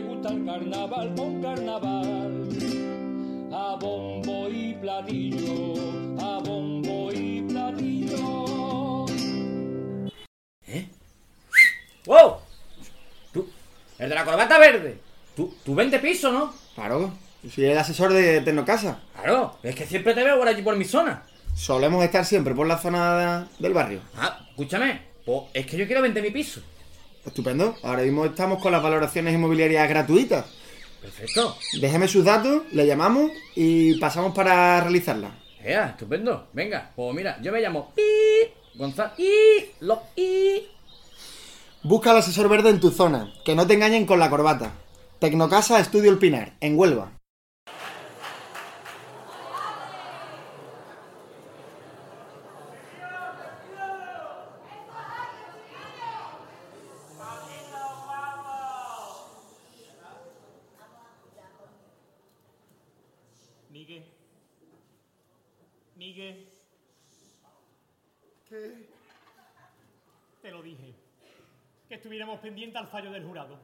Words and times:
le 0.00 0.06
gusta 0.06 0.28
el 0.30 0.44
carnaval 0.44 1.14
con 1.16 1.42
carnaval. 1.42 2.48
A 3.52 3.76
bombo 3.80 4.48
y 4.48 4.74
platillo, 4.74 5.74
a 6.20 6.38
bombo 6.38 7.10
y 7.12 7.42
platillo. 7.42 9.06
¡Wow! 12.06 12.36
¿Tú? 13.32 13.48
¿El 13.98 14.08
de 14.08 14.14
la 14.14 14.24
corbata 14.24 14.58
verde? 14.58 14.98
¿Tú, 15.36 15.54
tú 15.64 15.74
vende 15.74 15.98
piso, 15.98 16.32
no? 16.32 16.54
Claro, 16.74 17.12
yo 17.42 17.50
soy 17.50 17.64
el 17.66 17.76
asesor 17.78 18.12
de 18.12 18.40
Tecnocasa. 18.40 19.00
Claro, 19.14 19.58
es 19.62 19.74
que 19.74 19.86
siempre 19.86 20.14
te 20.14 20.22
veo 20.24 20.38
por 20.38 20.48
allí 20.48 20.62
por 20.62 20.76
mi 20.76 20.84
zona. 20.84 21.24
Solemos 21.54 22.04
estar 22.04 22.24
siempre 22.24 22.54
por 22.54 22.66
la 22.66 22.78
zona 22.78 23.16
de- 23.40 23.46
del 23.58 23.74
barrio. 23.74 24.00
Ah, 24.16 24.46
escúchame, 24.50 25.02
pues 25.26 25.42
es 25.54 25.66
que 25.66 25.76
yo 25.76 25.86
quiero 25.86 26.02
vender 26.02 26.22
mi 26.22 26.30
piso. 26.30 26.62
Estupendo. 27.28 27.76
Ahora 27.82 28.02
mismo 28.02 28.24
estamos 28.24 28.60
con 28.60 28.72
las 28.72 28.82
valoraciones 28.82 29.34
inmobiliarias 29.34 29.88
gratuitas. 29.88 30.46
Perfecto. 31.00 31.56
Déjeme 31.80 32.08
sus 32.08 32.24
datos, 32.24 32.62
le 32.72 32.86
llamamos 32.86 33.30
y 33.54 33.98
pasamos 34.00 34.34
para 34.34 34.80
realizarla. 34.80 35.30
Ea, 35.62 35.90
estupendo. 35.90 36.48
Venga, 36.52 36.90
pues 36.96 37.14
mira, 37.14 37.38
yo 37.40 37.52
me 37.52 37.60
llamo 37.60 37.92
Pi 37.94 38.02
Gonzalo 38.74 39.12
y 39.18 39.70
lo 39.80 40.02
y 40.16 40.66
Busca 41.82 42.10
al 42.10 42.18
asesor 42.18 42.48
verde 42.48 42.70
en 42.70 42.80
tu 42.80 42.90
zona, 42.90 43.32
que 43.44 43.54
no 43.54 43.66
te 43.66 43.74
engañen 43.74 44.06
con 44.06 44.18
la 44.18 44.30
corbata. 44.30 44.72
Tecnocasa 45.20 45.78
Estudio 45.78 46.10
El 46.10 46.18
Pinar, 46.18 46.54
en 46.60 46.78
Huelva. 46.78 47.17
Miguel. 66.18 66.48
¿Qué? 68.48 68.88
Te 70.42 70.50
lo 70.50 70.62
dije. 70.62 70.92
Que 71.88 71.94
estuviéramos 71.94 72.40
pendientes 72.40 72.76
al 72.76 72.88
fallo 72.88 73.12
del 73.12 73.24
jurado. 73.24 73.56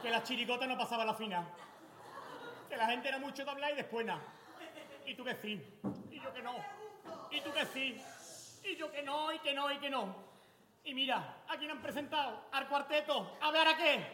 Que 0.00 0.08
la 0.08 0.22
chirigota 0.22 0.66
no 0.66 0.78
pasaba 0.78 1.04
la 1.04 1.12
final. 1.12 1.46
Que 2.70 2.78
la 2.78 2.86
gente 2.86 3.08
era 3.08 3.18
mucho 3.18 3.44
de 3.44 3.50
hablar 3.50 3.72
y 3.72 3.76
después 3.76 4.06
nada. 4.06 4.22
Y 5.04 5.14
tú 5.14 5.22
que 5.22 5.34
sí. 5.34 5.62
Y 6.10 6.18
yo 6.18 6.32
que 6.32 6.40
no. 6.40 6.54
Y 7.30 7.40
tú 7.42 7.52
que 7.52 7.66
sí. 7.66 8.02
Y 8.64 8.76
yo 8.76 8.90
que 8.90 9.02
no, 9.02 9.30
y 9.30 9.38
que 9.40 9.52
no, 9.52 9.70
y 9.70 9.78
que 9.78 9.90
no. 9.90 10.16
Y 10.82 10.94
mira, 10.94 11.42
¿a 11.46 11.58
quién 11.58 11.70
han 11.70 11.82
presentado? 11.82 12.46
Al 12.52 12.68
cuarteto. 12.68 13.36
¿A 13.42 13.50
ver 13.50 13.68
a 13.68 13.76
qué? 13.76 14.06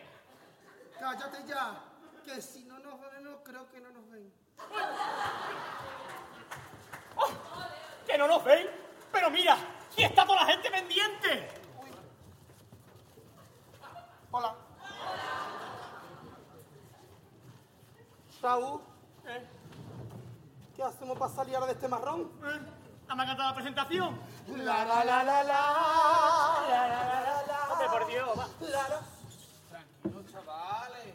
Cállate 0.98 1.46
ya, 1.46 1.80
que 2.24 2.42
si 2.42 2.64
no 2.64 2.80
nos 2.80 3.00
vemos, 3.00 3.38
creo 3.44 3.70
que 3.70 3.80
no 3.80 3.90
nos 3.90 4.10
ven. 4.10 4.32
No 8.20 8.28
nos 8.28 8.44
ven. 8.44 8.68
Pero 9.10 9.30
mira, 9.30 9.56
aquí 9.90 10.04
está 10.04 10.26
toda 10.26 10.44
la 10.44 10.52
gente 10.52 10.70
pendiente. 10.70 11.48
Hola. 14.30 14.54
Raúl, 18.42 18.82
¿Eh? 19.26 19.46
¿qué 20.76 20.82
hacemos 20.82 21.18
para 21.18 21.32
salir 21.32 21.54
ahora 21.54 21.68
de 21.68 21.72
este 21.72 21.88
marrón? 21.88 22.30
¿Eh? 22.44 22.60
¿Me 23.14 23.22
ha 23.22 23.26
cantado 23.26 23.48
la 23.48 23.54
presentación? 23.54 24.20
La 24.48 24.84
la 24.84 25.02
la 25.02 25.24
la 25.24 25.42
la, 25.42 25.42
la 25.42 25.64
la 26.68 26.88
la 26.88 27.04
la 27.04 27.22
la. 27.22 27.68
La, 28.60 28.88
la. 28.88 29.00
Tranquilos, 29.70 30.30
chavales. 30.30 31.14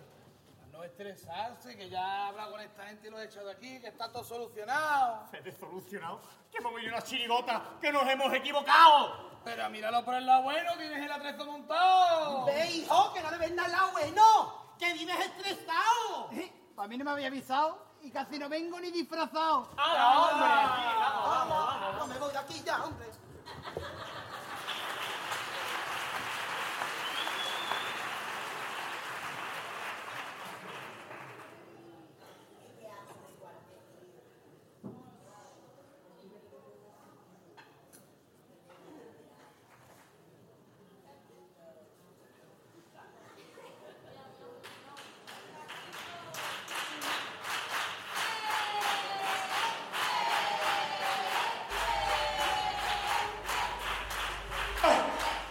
A 0.64 0.72
no 0.72 0.75
estresarse, 0.86 1.76
que 1.76 1.90
ya 1.90 2.00
he 2.00 2.28
hablado 2.30 2.52
con 2.52 2.62
esta 2.62 2.86
gente 2.86 3.08
y 3.08 3.12
lo 3.12 3.20
he 3.20 3.26
echado 3.26 3.48
de 3.48 3.54
aquí, 3.54 3.80
que 3.80 3.88
está 3.88 4.12
todo 4.12 4.24
solucionado. 4.24 5.28
Se 5.32 5.42
desolucionado. 5.42 6.22
Que 6.52 6.58
hemos 6.60 6.74
venido 6.74 6.94
una 6.94 7.04
chirigota, 7.04 7.78
que 7.82 7.92
nos 7.92 8.08
hemos 8.08 8.34
equivocado. 8.34 9.42
Pero 9.44 9.70
míralo 9.70 10.04
por 10.04 10.16
el 10.16 10.26
lado 10.26 10.44
bueno, 10.44 10.72
tienes 10.78 11.04
el 11.04 11.12
atrezo 11.12 11.46
montado. 11.46 12.46
Ve, 12.46 12.72
hijo, 12.72 13.14
que 13.14 13.22
no 13.22 13.32
le 13.32 13.50
nada 13.52 13.92
bueno, 13.92 14.76
que 14.80 14.94
vives 14.94 15.20
estresado. 15.20 16.30
A 16.78 16.88
mí 16.88 16.98
no 16.98 17.06
me 17.06 17.12
había 17.12 17.28
avisado 17.28 17.86
y 18.02 18.12
casi 18.12 18.40
no 18.40 18.50
vengo 18.50 18.80
ni 18.80 18.92
disfrazado. 18.92 19.70
¡Ah, 19.78 20.32
hombre! 20.32 20.48
Vamos, 21.00 21.50
vamos, 21.50 21.82
vamos. 21.82 22.00
No 22.00 22.08
me 22.08 22.20
voy 22.20 22.32
de 22.32 22.38
aquí 22.38 22.62
ya, 22.66 22.84
hombre. 22.84 23.06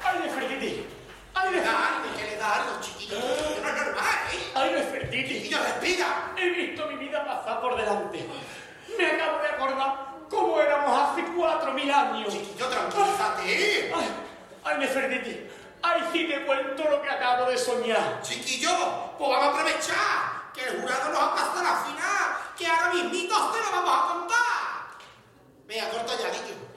¡Ay, 0.06 0.20
Nefertiti! 0.20 0.86
¡Ay, 1.34 1.50
Nefertiti! 1.50 2.16
¿Qué 2.16 2.24
le 2.30 2.36
da 2.36 2.54
algo, 2.54 2.80
chiquillo? 2.80 3.18
No 3.18 3.68
es 3.68 3.74
normal, 3.74 4.14
¿eh? 4.32 4.52
¡Ay, 4.54 4.70
Nefertiti! 4.72 5.34
Chiquillo, 5.34 5.58
respira. 5.58 6.32
He 6.36 6.50
visto 6.50 6.86
mi 6.86 6.96
vida 6.96 7.24
pasar 7.24 7.60
por 7.60 7.76
delante. 7.76 8.28
Me 8.96 9.06
acabo 9.06 9.38
de 9.42 9.48
acordar 9.48 10.06
cómo 10.30 10.60
éramos 10.60 11.00
hace 11.00 11.24
cuatro 11.36 11.72
mil 11.72 11.90
años. 11.90 12.32
Chiquillo, 12.32 12.68
tranquilízate. 12.68 13.92
¡Ay, 13.94 14.10
ay 14.64 14.78
Nefertiti! 14.78 15.48
¡Ay, 15.82 16.08
si 16.12 16.28
te 16.28 16.46
cuento 16.46 16.84
lo 16.84 17.02
que 17.02 17.10
acabo 17.10 17.50
de 17.50 17.58
soñar! 17.58 18.20
Chiquillo, 18.22 18.70
pues 19.18 19.30
vamos 19.30 19.46
a 19.46 19.50
aprovechar 19.50 20.52
que 20.54 20.64
el 20.64 20.80
jurado 20.80 21.10
nos 21.10 21.18
ha 21.20 21.34
pasado 21.34 21.60
a 21.60 21.62
la 21.62 21.76
final, 21.84 22.54
que 22.56 22.66
ahora 22.66 22.92
mismito 22.94 23.34
te 23.50 23.58
lo 23.58 23.70
vamos 23.72 23.94
a 23.94 24.14
contar. 24.14 24.44
Venga, 25.66 25.90
corta 25.90 26.12
ya, 26.16 26.28
Guillo. 26.30 26.74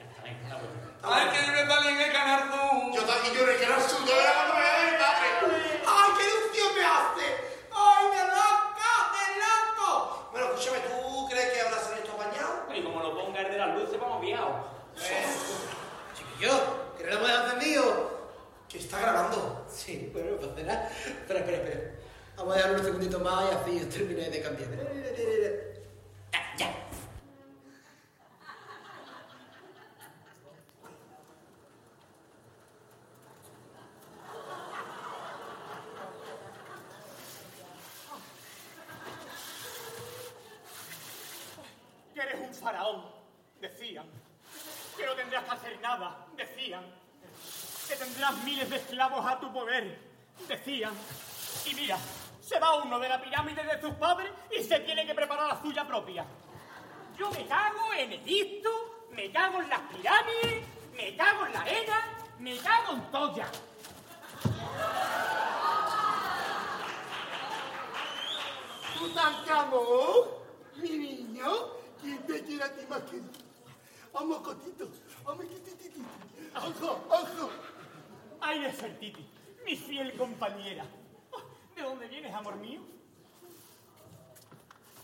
Ay, 1.00 1.28
que 1.30 1.46
yo 1.46 1.52
me 1.52 1.66
salí 1.66 1.88
en 1.88 2.00
el 2.00 2.12
canal 2.12 2.50
Zoom. 2.50 2.92
Yo 2.92 3.02
también 3.04 3.32
yo 3.32 3.46
que 3.46 3.64
era 3.64 3.80
suyo, 3.80 4.12
era 4.20 4.34
cuando 4.34 4.54
me 4.54 4.60
da 4.60 4.84
mi 4.84 4.98
padre. 4.98 5.82
¡Ay, 5.86 6.10
qué 6.18 6.24
ilusión 6.26 6.74
me 6.74 6.84
hace! 6.84 7.26
¡Ay, 7.72 8.04
me 8.12 8.22
loco, 8.28 8.90
me 9.14 9.24
loco! 9.40 10.28
Bueno, 10.32 10.46
escúchame, 10.48 10.78
¿tú 10.80 11.28
crees 11.30 11.52
que 11.54 11.60
ahora 11.62 11.78
sale 11.78 12.00
esto 12.00 12.12
apañado? 12.12 12.66
Y 12.74 12.82
como 12.82 13.00
lo 13.00 13.14
luces, 13.88 14.00
vamos 14.00 14.20
viados. 14.20 14.56
Chiquillo, 16.14 16.94
que 16.96 17.04
no 17.04 17.10
lo 17.10 17.20
puedes 17.20 17.44
encendido. 17.44 18.18
Que 18.68 18.78
está 18.78 19.00
grabando. 19.00 19.66
Sí, 19.68 20.10
bueno, 20.12 20.32
no 20.32 20.48
pasa 20.48 20.62
nada. 20.62 20.90
Espera, 20.90 21.40
espera, 21.40 21.58
espera. 21.58 21.94
Vamos 22.36 22.54
a 22.54 22.56
dejar 22.56 22.72
un 22.74 22.84
segundito 22.84 23.18
más 23.20 23.44
y 23.50 23.54
así 23.54 23.84
terminé 23.86 24.28
de 24.30 24.42
cambiar. 24.42 24.70
Ya, 26.32 26.56
ya. 26.56 26.74
Que 42.14 42.20
eres 42.20 42.40
un 42.40 42.54
faraón, 42.54 43.04
decían. 43.60 44.06
Que 44.96 45.06
no 45.06 45.14
tendrás 45.14 45.44
que 45.44 45.50
hacer 45.50 45.80
nada, 45.80 46.26
decían. 46.36 46.84
Que 47.88 47.96
tendrás 47.96 48.36
miles 48.44 48.68
de 48.68 48.76
esclavos 48.76 49.24
a 49.26 49.40
tu 49.40 49.52
poder, 49.52 49.98
decían. 50.46 50.92
Y 51.64 51.74
mira, 51.74 51.96
se 52.40 52.58
va 52.58 52.82
uno 52.82 52.98
de 52.98 53.08
la 53.08 53.22
pirámide 53.22 53.62
de 53.62 53.80
sus 53.80 53.94
padres 53.94 54.30
y 54.50 54.62
se 54.62 54.80
tiene 54.80 55.06
que 55.06 55.14
preparar 55.14 55.48
Yo 57.18 57.30
me 57.30 57.46
cago 57.46 57.92
en 57.98 58.12
Egipto, 58.12 58.70
me 59.10 59.30
cago 59.30 59.60
en 59.60 59.68
las 59.68 59.80
pirámides, 59.80 60.64
me 60.96 61.14
cago 61.16 61.46
en 61.46 61.52
la 61.52 61.60
arena, 61.60 62.04
me 62.38 62.56
cago 62.58 62.94
en 62.94 63.10
todo 63.10 63.36
ya. 63.36 63.50
Tutankamón, 68.98 70.28
mi 70.76 70.88
niño, 70.88 71.46
¿quién 72.00 72.26
te 72.26 72.42
quiere 72.42 72.64
a 72.64 72.74
ti 72.74 72.86
más 72.88 73.02
que 73.02 73.16
mí? 73.16 73.30
Vamos, 74.12 74.38
cotito, 74.38 74.88
vamos. 75.24 75.44
Ojo, 76.56 77.06
ojo. 77.10 77.50
Ay, 78.40 78.60
Nefertiti, 78.60 79.28
mi 79.66 79.76
fiel 79.76 80.16
compañera. 80.16 80.86
¿De 81.76 81.82
dónde 81.82 82.08
vienes, 82.08 82.34
amor 82.34 82.56
mío? 82.56 82.80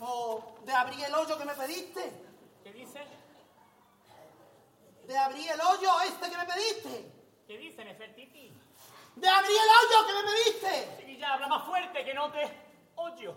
Oh, 0.00 0.54
de 0.64 0.72
abrir 0.72 1.04
el 1.04 1.14
hoyo 1.14 1.38
que 1.38 1.44
me 1.44 1.54
pediste. 1.54 2.12
¿Qué 2.62 2.72
dices? 2.72 3.06
De 5.06 5.18
abrir 5.18 5.50
el 5.50 5.60
hoyo 5.60 6.00
este 6.02 6.30
que 6.30 6.36
me 6.36 6.44
pediste. 6.44 7.12
¿Qué 7.46 7.58
dice 7.58 7.84
Nefertiti? 7.84 8.52
¡De 9.16 9.28
abrir 9.28 9.56
el 9.56 9.68
hoyo 9.68 10.06
que 10.06 10.12
me 10.12 10.32
pediste! 10.32 10.96
Chiquilla, 10.98 11.34
habla 11.34 11.46
más 11.46 11.64
fuerte 11.64 12.04
que 12.04 12.14
no 12.14 12.32
te 12.32 12.50
oyo. 12.96 13.36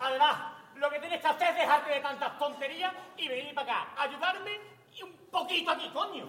Además, 0.00 0.52
lo 0.76 0.90
que 0.90 1.00
tienes 1.00 1.20
que 1.20 1.26
hacer 1.26 1.48
es 1.50 1.56
dejarte 1.56 1.90
de 1.90 2.00
tantas 2.00 2.38
tonterías 2.38 2.94
y 3.16 3.28
venir 3.28 3.54
para 3.54 3.82
acá, 3.82 4.02
ayudarme 4.02 4.60
y 4.92 5.02
un 5.02 5.12
poquito 5.30 5.70
aquí, 5.70 5.90
coño. 5.90 6.28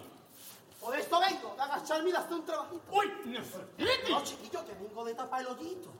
Por 0.80 0.94
esto 0.96 1.20
vengo, 1.20 1.54
de 1.54 1.62
agacharme 1.62 2.08
y 2.10 2.12
de 2.12 2.18
hacer 2.18 2.34
un 2.34 2.44
trabajito. 2.44 2.82
¡Uy! 2.90 3.12
¡Nefertiti! 3.26 4.12
No, 4.12 4.22
chiquillo, 4.22 4.66
que 4.66 4.72
vengo 4.74 5.04
de 5.04 5.14
tapar 5.14 5.40
el 5.40 5.46
hoyito. 5.46 5.92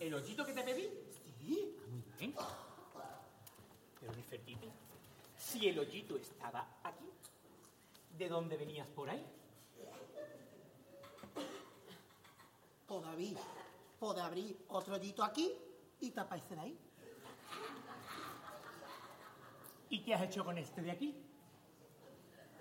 ¿El 0.00 0.14
hoyito 0.14 0.44
que 0.44 0.52
te 0.52 0.62
pedí? 0.62 1.07
Sí. 1.48 1.74
Muy 1.88 2.02
bien. 2.18 2.34
Pero 3.98 4.12
Nefertiti, 4.12 4.70
si 5.34 5.66
el 5.66 5.78
hoyito 5.78 6.16
estaba 6.16 6.78
aquí, 6.82 7.10
¿de 8.18 8.28
dónde 8.28 8.58
venías 8.58 8.86
por 8.88 9.08
ahí? 9.08 9.24
Puedo 12.86 13.06
abrir, 13.06 13.38
puedo 13.98 14.22
abrir 14.22 14.58
otro 14.68 14.96
hoyito 14.96 15.24
aquí 15.24 15.50
y 16.00 16.10
tapar 16.10 16.38
ese 16.38 16.54
de 16.54 16.60
ahí. 16.60 16.78
¿Y 19.88 20.02
qué 20.02 20.14
has 20.14 20.22
hecho 20.24 20.44
con 20.44 20.58
este 20.58 20.82
de 20.82 20.90
aquí? 20.90 21.16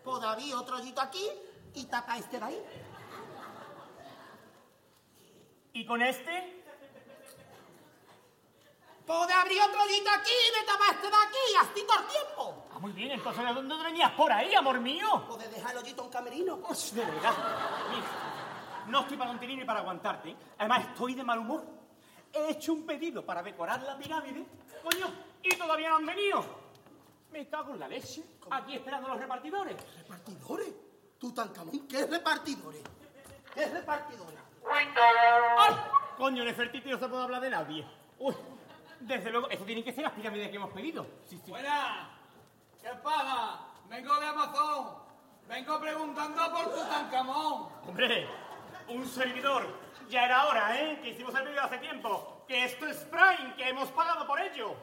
Puedo 0.01 0.29
abrir 0.29 0.55
otro 0.55 0.77
hoyito 0.77 1.01
aquí 1.01 1.27
y 1.73 1.85
tapar 1.87 2.19
este 2.19 2.39
de 2.39 2.45
ahí. 2.45 2.63
¿Y 5.73 5.85
con 5.85 6.01
este? 6.01 6.56
Puedo 9.07 9.21
abrir 9.21 9.61
otro 9.61 9.83
hoyito 9.83 10.09
aquí 10.09 10.31
y 10.31 10.59
me 10.59 10.65
tapar 10.65 10.93
este 10.95 11.07
de 11.07 11.15
aquí, 11.15 11.55
así 11.61 11.87
todo 11.87 11.99
el 11.99 12.07
tiempo. 12.07 12.67
Ah, 12.73 12.79
muy 12.79 12.91
bien, 12.91 13.11
entonces 13.11 13.45
¿de 13.45 13.53
dónde 13.53 13.75
venías 13.77 14.11
por 14.11 14.29
ahí, 14.29 14.53
amor 14.53 14.81
mío? 14.81 15.23
Puedo 15.25 15.49
dejar 15.49 15.71
el 15.71 15.77
hoyito 15.77 16.03
en 16.03 16.09
camerino. 16.09 16.55
Uy, 16.55 16.75
de 16.91 17.05
verdad. 17.05 17.33
Mira, 17.89 18.07
no 18.87 18.99
estoy 18.99 19.15
para 19.15 19.29
contener 19.29 19.57
ni 19.59 19.63
para 19.63 19.79
aguantarte. 19.79 20.35
Además, 20.57 20.87
estoy 20.89 21.13
de 21.13 21.23
mal 21.23 21.39
humor. 21.39 21.63
He 22.33 22.49
hecho 22.51 22.73
un 22.73 22.85
pedido 22.85 23.25
para 23.25 23.41
decorar 23.41 23.81
la 23.81 23.97
pirámide, 23.97 24.45
coño, 24.83 25.07
y 25.41 25.55
todavía 25.55 25.87
no 25.87 25.95
han 25.95 26.05
venido. 26.05 26.45
Me 27.31 27.47
cago 27.47 27.75
en 27.75 27.79
la 27.79 27.87
leche. 27.87 28.25
Aquí 28.51 28.75
esperando 28.75 29.07
a 29.07 29.11
los 29.11 29.19
repartidores. 29.21 29.77
¿Repartidores? 29.99 30.73
Tú, 31.17 31.33
Tancamón, 31.33 31.87
¿qué 31.87 32.01
es 32.01 32.09
repartidores? 32.09 32.81
¿Qué 33.53 33.63
es 33.63 33.71
repartidores? 33.71 34.39
¡Ay! 34.69 35.75
Coño, 36.17 36.43
Nefertiti 36.43 36.89
no 36.89 36.99
se 36.99 37.07
puede 37.07 37.23
hablar 37.23 37.41
de 37.41 37.49
nadie. 37.49 37.87
Uy, 38.19 38.35
desde 38.99 39.31
luego, 39.31 39.49
eso 39.49 39.63
tienen 39.63 39.83
que 39.83 39.93
ser 39.93 40.03
las 40.03 40.13
pirámides 40.13 40.49
que 40.49 40.55
hemos 40.55 40.71
pedido. 40.71 41.05
Sí, 41.25 41.39
sí. 41.43 41.51
Buena. 41.51 42.09
¿Qué 42.81 42.89
pasa? 43.03 43.59
Vengo 43.89 44.19
de 44.19 44.25
Amazon. 44.25 44.95
Vengo 45.47 45.79
preguntando 45.79 46.51
por 46.51 46.73
Tutankamón. 46.73 47.69
Hombre, 47.87 48.27
un 48.89 49.05
servidor. 49.07 49.65
Ya 50.09 50.25
era 50.25 50.45
hora, 50.45 50.79
¿eh? 50.79 50.99
Que 51.01 51.09
hicimos 51.09 51.33
el 51.35 51.47
vídeo 51.47 51.63
hace 51.63 51.77
tiempo. 51.77 52.43
Que 52.47 52.65
esto 52.65 52.85
es 52.85 52.97
Prime, 53.05 53.55
que 53.55 53.69
hemos 53.69 53.89
pagado 53.89 54.25
por 54.25 54.39
ello. 54.39 54.75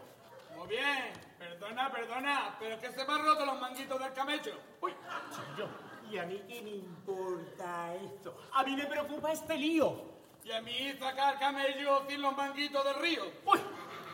Muy 0.57 0.69
bien. 0.69 1.13
Perdona, 1.39 1.91
perdona. 1.91 2.57
Pero 2.59 2.75
es 2.75 2.81
que 2.81 2.93
se 2.93 3.05
me 3.07 3.13
han 3.13 3.25
roto 3.25 3.45
los 3.47 3.61
manguitos 3.61 3.99
del 3.99 4.13
camello. 4.13 4.55
Uy, 4.81 4.93
yo. 5.59 5.67
¿Y 6.11 6.19
a 6.19 6.25
mí 6.25 6.43
qué 6.47 6.63
me 6.63 6.71
importa 6.71 7.95
esto? 7.95 8.37
A 8.53 8.63
mí 8.63 8.77
me 8.77 8.87
preocupa 8.87 9.33
este 9.33 9.57
lío. 9.57 10.15
Y 10.45 10.53
a 10.53 10.61
mí 10.61 10.93
sacar 10.99 11.39
camello 11.39 12.05
sin 12.07 12.21
los 12.21 12.37
manguitos 12.37 12.85
del 12.85 12.95
río. 12.97 13.23
Uy, 13.47 13.59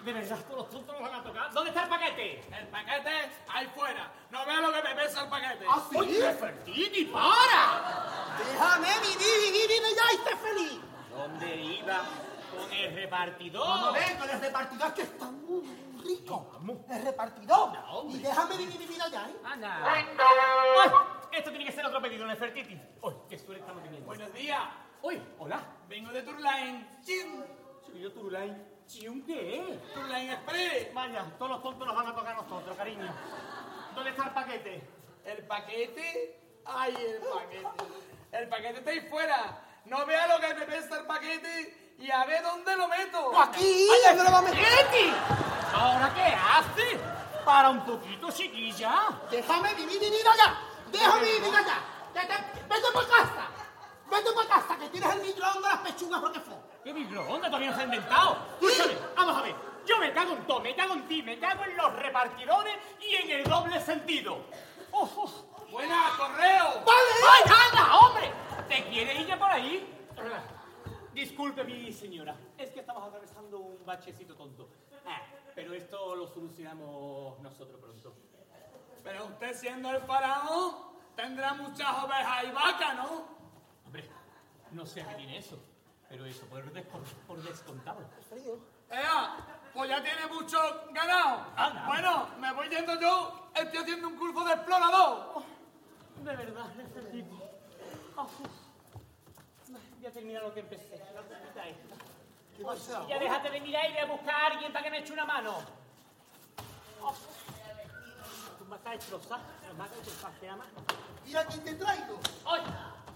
de 0.04 0.12
verdad, 0.12 0.38
todos 0.46 0.58
los 0.58 0.70
tontos 0.70 1.00
nos 1.00 1.10
van 1.10 1.20
a 1.20 1.22
tocar. 1.22 1.52
¿Dónde 1.52 1.70
está 1.70 1.82
el 1.84 1.88
paquete? 1.88 2.44
El 2.58 2.68
paquete 2.68 3.10
ahí 3.48 3.66
fuera. 3.74 4.10
No 4.30 4.46
veas 4.46 4.62
lo 4.62 4.72
que 4.72 4.82
me 4.82 4.94
pesa 4.94 5.22
el 5.22 5.28
paquete. 5.28 5.64
¿Ah, 5.68 5.82
sí? 5.90 5.96
¡Uy, 5.98 6.06
Nefertiti, 6.06 7.04
para! 7.06 8.36
Déjame 8.38 8.88
vivir, 9.00 9.36
vivir, 9.44 9.68
vivir 9.68 9.96
ya 9.96 10.12
y 10.12 10.16
esté 10.16 10.36
feliz. 10.36 10.80
¿Dónde 11.10 11.56
iba 11.56 12.02
con 12.56 12.72
el 12.72 12.94
repartidor? 12.94 13.66
Vamos 13.66 13.88
a 13.88 13.92
ver, 13.92 14.18
con 14.18 14.30
el 14.30 14.40
repartidor 14.40 14.94
que 14.94 15.02
está 15.02 15.24
muy 15.26 15.62
rico. 16.02 16.60
El 16.88 17.04
repartidor. 17.04 17.72
No, 17.72 17.98
hombre. 17.98 18.16
y 18.16 18.22
déjame 18.22 18.56
vivir, 18.56 18.78
vivir 18.78 19.02
allá, 19.02 19.28
¿eh? 19.28 19.36
Anda. 19.44 19.92
¡Ay! 19.92 20.04
Esto 21.32 21.50
tiene 21.50 21.64
que 21.66 21.72
ser 21.72 21.84
otro 21.84 22.00
pedido, 22.00 22.26
Nefertiti. 22.26 22.80
¡Uy, 23.02 23.14
qué 23.28 23.38
suerte 23.38 23.60
estamos 23.60 23.82
teniendo! 23.82 24.06
Buenos 24.06 24.32
días. 24.32 24.62
¡Uy, 25.02 25.20
hola! 25.38 25.62
Vengo 25.88 26.10
de 26.10 26.22
Turlain. 26.22 26.88
Chin. 27.02 27.44
Chiquillo 27.84 28.12
Turulain. 28.12 28.69
¿Chiun 28.90 29.22
qué 29.22 29.70
es? 29.70 29.94
Turlain 29.94 30.30
Express. 30.30 30.92
Vaya, 30.92 31.24
todos 31.38 31.52
los 31.52 31.62
tontos 31.62 31.86
nos 31.86 31.94
van 31.94 32.08
a 32.08 32.14
tocar 32.14 32.32
a 32.32 32.42
nosotros, 32.42 32.76
cariño. 32.76 33.06
¿Dónde 33.94 34.10
está 34.10 34.24
el 34.24 34.30
paquete? 34.30 34.88
¿El 35.24 35.46
paquete? 35.46 36.40
Ay, 36.64 36.96
el 36.96 37.20
paquete. 37.20 37.84
El 38.32 38.48
paquete 38.48 38.78
está 38.80 38.90
ahí 38.90 39.00
fuera. 39.08 39.62
No 39.84 40.04
vea 40.06 40.26
lo 40.26 40.40
que 40.40 40.54
me 40.54 40.66
pesa 40.66 40.98
el 40.98 41.06
paquete 41.06 41.94
y 41.98 42.10
a 42.10 42.24
ver 42.24 42.42
dónde 42.42 42.76
lo 42.76 42.88
meto. 42.88 43.40
Aquí, 43.40 43.86
ya 44.02 44.12
me 44.12 44.24
lo 44.24 44.32
va 44.32 44.38
a 44.38 44.42
meter. 44.42 45.14
¿Ahora 45.72 46.12
qué 46.12 46.22
hace? 46.22 47.00
Para 47.44 47.70
un 47.70 47.86
poquito, 47.86 48.32
chiquilla. 48.32 49.20
Déjame 49.30 49.72
vivir, 49.74 50.00
vivir 50.00 50.26
allá. 50.26 50.58
Déjame 50.90 51.26
vivir 51.26 51.54
allá. 51.54 51.78
Vete, 52.12 52.34
vete 52.68 52.92
por 52.92 53.08
casa. 53.08 53.46
Vete 54.10 54.32
por 54.32 54.48
casa, 54.48 54.76
que 54.76 54.88
tienes 54.88 55.14
el 55.14 55.22
microondas 55.22 55.74
las 55.74 55.80
pechugas 55.82 56.20
Roquefort. 56.20 56.69
¿Qué 56.84 56.94
microondas 56.94 57.50
todavía 57.50 57.70
no 57.70 57.76
se 57.76 57.82
ha 57.82 57.84
inventado? 57.84 58.36
Escúchame, 58.60 58.94
vamos 59.14 59.36
a 59.36 59.42
ver. 59.42 59.54
Yo 59.86 59.98
me 59.98 60.12
cago 60.12 60.32
en 60.34 60.46
todo, 60.46 60.60
me 60.60 60.74
cago 60.74 60.94
en 60.94 61.08
ti, 61.08 61.22
me 61.22 61.38
cago 61.38 61.64
en 61.64 61.76
los 61.76 61.92
repartidores 61.96 62.74
y 63.00 63.14
en 63.16 63.30
el 63.30 63.44
doble 63.44 63.80
sentido. 63.80 64.38
¡Oh, 64.92 65.10
oh! 65.16 65.50
Buena, 65.70 66.10
correo. 66.16 66.84
¡Ay, 66.86 67.42
anda, 67.44 67.96
hombre! 67.96 68.32
¿Te 68.68 68.84
quiere 68.88 69.20
ir 69.20 69.26
ya 69.26 69.38
por 69.38 69.50
ahí? 69.50 69.86
Disculpe, 71.12 71.64
mi 71.64 71.92
señora. 71.92 72.36
Es 72.56 72.70
que 72.70 72.80
estamos 72.80 73.06
atravesando 73.06 73.58
un 73.58 73.84
bachecito 73.84 74.34
tonto. 74.34 74.68
Ah, 75.06 75.20
pero 75.54 75.74
esto 75.74 76.14
lo 76.14 76.26
solucionamos 76.26 77.38
nosotros 77.40 77.80
pronto. 77.80 78.14
Pero 79.02 79.26
usted 79.26 79.54
siendo 79.54 79.90
el 79.90 80.00
faraón 80.02 80.76
tendrá 81.16 81.54
muchas 81.54 81.88
ovejas 82.02 82.44
y 82.44 82.50
vacas, 82.50 82.94
¿no? 82.96 83.24
Hombre, 83.86 84.08
no 84.72 84.86
sé 84.86 85.04
qué 85.04 85.14
tiene 85.14 85.38
eso, 85.38 85.58
pero 86.10 86.26
eso 86.26 86.44
por, 86.46 86.62
descon- 86.74 87.04
por 87.26 87.38
descontado. 87.42 88.00
Ea, 88.90 89.36
pues 89.72 89.88
ya 89.88 90.02
tiene 90.02 90.26
mucho 90.26 90.58
ganado. 90.92 91.46
Anda. 91.56 91.86
Bueno, 91.86 92.28
me 92.40 92.52
voy 92.52 92.68
yendo 92.68 93.00
yo. 93.00 93.50
Estoy 93.54 93.78
haciendo 93.78 94.08
un 94.08 94.16
curso 94.18 94.44
de 94.44 94.52
explorador. 94.54 95.44
De 96.24 96.36
verdad, 96.36 96.66
necesito. 96.74 97.36
Ah, 98.16 98.22
uf. 98.24 98.50
Ya 100.02 100.10
termina 100.10 100.40
lo 100.40 100.52
que 100.52 100.60
empecé, 100.60 100.98
la 101.14 101.22
cosita 101.22 101.68
esta. 101.68 101.94
¿Qué 102.56 102.64
pasa? 102.64 103.06
Ya 103.06 103.18
déjate 103.18 103.50
de 103.50 103.60
mirar 103.60 103.88
y 103.88 103.92
ve 103.92 104.00
a 104.00 104.06
buscar 104.06 104.34
a 104.34 104.46
alguien 104.48 104.72
para 104.72 104.84
que 104.84 104.90
me 104.90 104.98
eche 104.98 105.12
una 105.12 105.24
mano. 105.24 105.58
Oh. 107.00 107.14
Tú 108.58 108.64
me 108.64 108.70
vas 108.70 108.86
a 108.86 108.90
destrozar, 108.90 109.40
me 109.72 109.78
vas 109.78 109.92
a 109.92 109.94
destrozar, 109.94 110.32
te 110.40 110.48
ama. 110.48 110.64
Mira 111.24 111.44
quién 111.46 111.64
te 111.64 111.74
traigo. 111.76 112.18
Oye, 112.46 112.62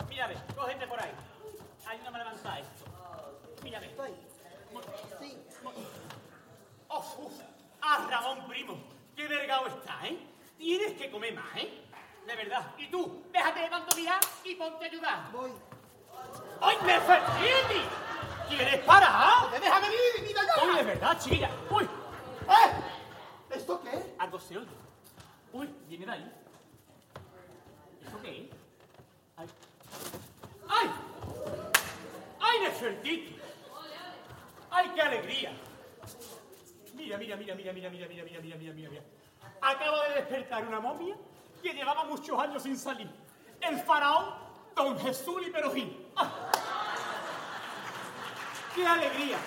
mírame, 0.08 0.34
cógete 0.54 0.86
por 0.86 1.00
ahí. 1.02 1.10
Ahí 1.86 2.00
no 2.04 2.10
me 2.12 2.18
levanta 2.18 2.58
esto. 2.60 2.84
Mírame. 3.64 3.88
Sí. 5.20 5.38
Oh, 6.88 6.98
uf. 7.18 7.32
Ah, 7.80 8.06
Ramón 8.08 8.46
Primo, 8.46 8.76
qué 9.16 9.26
vergao 9.26 9.66
está, 9.66 10.06
¿eh? 10.06 10.18
Tienes 10.58 10.92
que 10.92 11.10
comer 11.10 11.34
más, 11.34 11.56
¿eh? 11.56 11.82
De 12.26 12.36
verdad. 12.36 12.72
Y 12.78 12.86
tú, 12.88 13.24
déjate 13.32 13.60
de 13.60 13.68
tanto 13.68 13.96
mirar 13.96 14.20
y 14.44 14.54
ponte 14.54 14.84
a 14.84 14.88
ayudar. 14.88 15.32
Voy. 15.32 15.50
¡Ay, 16.60 16.76
Nefertiti! 16.84 17.80
¿Quieres 18.48 18.80
parar? 18.84 19.50
Que 19.50 19.60
déjame 19.60 19.88
vivir, 19.88 20.20
vivir 20.20 20.38
allá. 20.38 20.52
Uy, 20.66 20.76
de 20.76 20.82
verdad, 20.82 21.18
chiquilla. 21.18 21.50
Uy, 21.70 21.84
¿Eh? 21.84 22.70
¿Esto 23.50 23.80
qué? 23.82 24.14
algo 24.18 24.38
se 24.38 24.58
oye. 24.58 24.66
Uy, 25.52 25.66
viene 25.88 26.06
de 26.06 26.12
ahí. 26.12 26.32
¿Eso 28.06 28.20
qué 28.22 28.40
es? 28.42 28.50
Ay. 29.36 29.46
¡Ay! 30.68 30.90
¡Ay, 32.40 32.60
Nefertiti! 32.60 33.33
¡Ay, 34.76 34.90
qué 34.92 35.02
alegría! 35.02 35.52
Mira, 36.94 37.16
mira, 37.16 37.36
mira, 37.36 37.54
mira, 37.54 37.72
mira, 37.72 37.90
mira, 37.90 38.08
mira, 38.08 38.24
mira, 38.24 38.40
mira, 38.40 38.56
mira, 38.56 38.74
mira, 38.74 38.90
mira. 38.90 39.02
Acaba 39.60 40.08
de 40.08 40.14
despertar 40.16 40.66
una 40.66 40.80
momia 40.80 41.14
que 41.62 41.72
llevaba 41.72 42.04
muchos 42.04 42.36
años 42.40 42.60
sin 42.64 42.76
salir. 42.76 43.08
El 43.60 43.78
faraón 43.78 44.34
Don 44.74 44.98
Jesús 44.98 45.46
y 45.46 45.50
Perojín. 45.50 46.08
¡Ah! 46.16 46.50
¡Qué 48.74 48.84
alegría! 48.84 49.38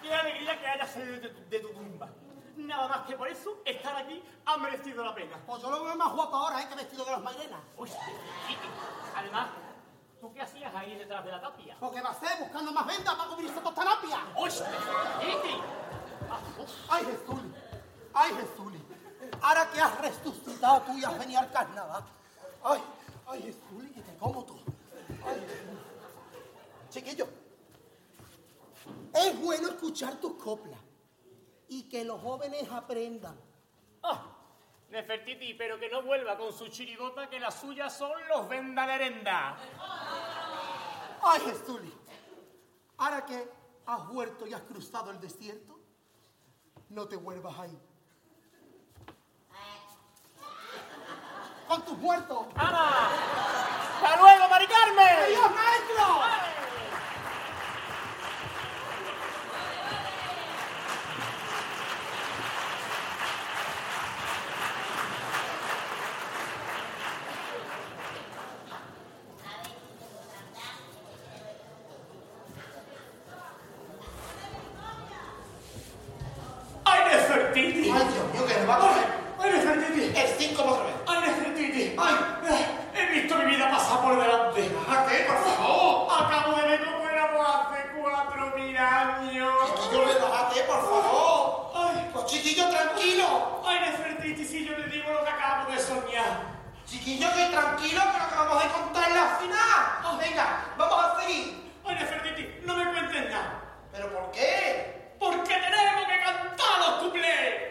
¡Qué 0.00 0.14
alegría 0.14 0.60
que 0.60 0.66
hayas 0.68 0.92
salido 0.92 1.18
de 1.18 1.58
tu 1.58 1.68
tumba! 1.70 2.08
Nada 2.66 2.88
más 2.88 3.06
que 3.06 3.16
por 3.16 3.28
eso, 3.28 3.58
estar 3.64 3.96
aquí 3.96 4.22
ha 4.46 4.56
merecido 4.56 5.04
la 5.04 5.14
pena. 5.14 5.40
Pues 5.46 5.62
yo 5.62 5.70
lo 5.70 5.84
veo 5.84 5.96
más 5.96 6.12
guapo 6.12 6.36
ahora, 6.36 6.62
¿eh? 6.62 6.68
Que 6.68 6.74
vestido 6.74 7.04
de 7.04 7.12
las 7.12 7.22
Mairenas. 7.22 7.60
Además, 9.16 9.48
¿tú 10.20 10.32
qué 10.32 10.42
hacías 10.42 10.74
ahí 10.74 10.96
detrás 10.96 11.24
de 11.24 11.30
la 11.30 11.40
tapia? 11.40 11.76
Porque 11.80 12.00
va 12.00 12.10
a 12.10 12.14
ser 12.14 12.38
buscando 12.38 12.72
más 12.72 12.86
vendas 12.86 13.14
para 13.14 13.30
cubrirse 13.30 13.60
con 13.60 13.74
terapia. 13.74 14.18
¡Uy, 14.36 14.50
Titi! 14.50 15.60
¡Ay, 16.90 17.04
Jesuli! 17.04 17.54
¡Ay, 18.14 18.34
Jesuli! 18.34 18.90
ahora 19.42 19.70
que 19.70 19.80
has 19.80 19.98
resucitado 20.00 20.82
tú 20.82 20.98
y 20.98 21.04
has 21.04 21.18
venido 21.18 21.40
al 21.40 21.50
carnaval. 21.50 22.04
Ay, 22.62 22.80
ay, 23.26 23.48
Estuli, 23.48 23.90
que 23.90 24.02
te 24.02 24.16
como 24.16 24.44
tú. 24.44 24.58
Ay. 25.26 25.46
Chiquillo, 26.90 27.28
es 29.14 29.40
bueno 29.40 29.68
escuchar 29.68 30.16
tus 30.16 30.34
coplas 30.34 30.78
y 31.70 31.84
que 31.88 32.04
los 32.04 32.20
jóvenes 32.20 32.68
aprendan. 32.70 33.40
Ah, 34.02 34.22
Nefertiti, 34.90 35.54
pero 35.54 35.78
que 35.78 35.88
no 35.88 36.02
vuelva 36.02 36.36
con 36.36 36.52
su 36.52 36.66
chirigota 36.66 37.30
que 37.30 37.38
las 37.38 37.54
suyas 37.60 37.96
son 37.96 38.12
los 38.28 38.48
vendalerenda. 38.48 39.56
Ay, 41.22 41.42
Estuli, 41.48 41.94
ahora 42.98 43.24
que 43.24 43.48
has 43.86 44.08
vuelto 44.08 44.48
y 44.48 44.52
has 44.52 44.62
cruzado 44.62 45.12
el 45.12 45.20
desierto, 45.20 45.78
no 46.88 47.06
te 47.06 47.14
vuelvas 47.16 47.56
ahí. 47.60 47.78
Con 51.68 51.84
tus 51.84 51.96
muertos. 51.98 52.46
¡Ama! 52.56 53.10
¡Hasta 54.02 54.16
luego, 54.20 54.48
Mari 54.48 54.66
Carmen! 54.66 55.18
¡Adiós, 55.24 55.50
maestro! 55.52 56.20
¡Ay, 76.84 77.00
Nefertiti! 77.10 77.90
Ay, 77.90 78.06
Dios 78.12 78.26
mío, 78.32 78.46
que 78.46 78.54
nos 78.60 78.68
va 78.68 78.74
a 78.76 78.78
coger. 78.80 79.06
¡Ay, 79.38 79.50
Nefertiti! 79.52 80.18
El 80.18 80.28
5 80.38 80.62
otra 80.62 80.84
vez. 80.84 80.94
¡Ay, 81.06 81.20
Nefertiti! 81.20 81.94
¡Ay! 81.98 82.14
eh, 82.50 82.66
He 82.94 83.06
visto 83.20 83.36
mi 83.36 83.44
vida 83.44 83.70
pasar 83.70 84.00
por 84.02 84.16
delante. 84.18 84.68
Bájate, 84.86 85.24
por 85.24 85.38
favor. 85.44 86.08
Acabo 86.10 86.56
de 86.56 86.66
ver 86.68 86.84
cómo 86.84 87.08
éramos 87.08 87.46
hace 87.46 87.90
cuatro 88.00 88.52
mil 88.56 88.76
años. 88.76 89.52
Chiquillo, 89.76 90.04
relájate, 90.04 90.60
por 90.62 90.80
favor. 90.82 91.70
¡Ay! 91.74 92.10
Pues 92.12 92.24
chiquillo, 92.26 92.68
tranquilo. 92.70 93.60
¡Ay, 93.64 93.80
Nefertiti! 93.80 94.44
Si 94.44 94.64
yo 94.66 94.76
le 94.78 94.86
digo 94.88 95.10
lo 95.12 95.24
que 95.24 95.30
acabo 95.30 95.70
de 95.70 95.78
soñar. 95.78 96.60
Chiquillo, 96.86 97.28
que 97.32 97.46
tranquilo, 97.50 98.00
que 98.12 98.18
lo 98.18 98.24
acabamos 98.24 98.62
de 98.64 98.68
contar 98.70 99.10
la 99.12 99.26
final. 99.36 100.18
Venga, 100.18 100.64
vamos 100.76 101.04
a 101.04 101.20
seguir. 101.20 101.72
¡Ay, 101.84 101.94
Nefertiti! 101.94 102.66
No 102.66 102.74
me 102.76 102.84
cuentes 102.90 103.30
nada. 103.30 103.62
¿Pero 103.92 104.12
por 104.12 104.30
qué? 104.32 105.14
Porque 105.18 105.54
tenemos 105.54 106.06
que 106.06 106.20
cantar 106.24 106.78
los 106.78 107.02
cuplés. 107.04 107.70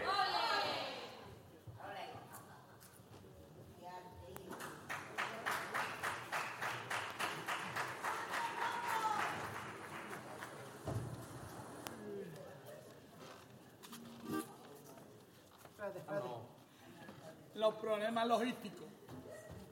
Los 17.54 17.74
problemas 17.74 18.26
logísticos. 18.26 18.86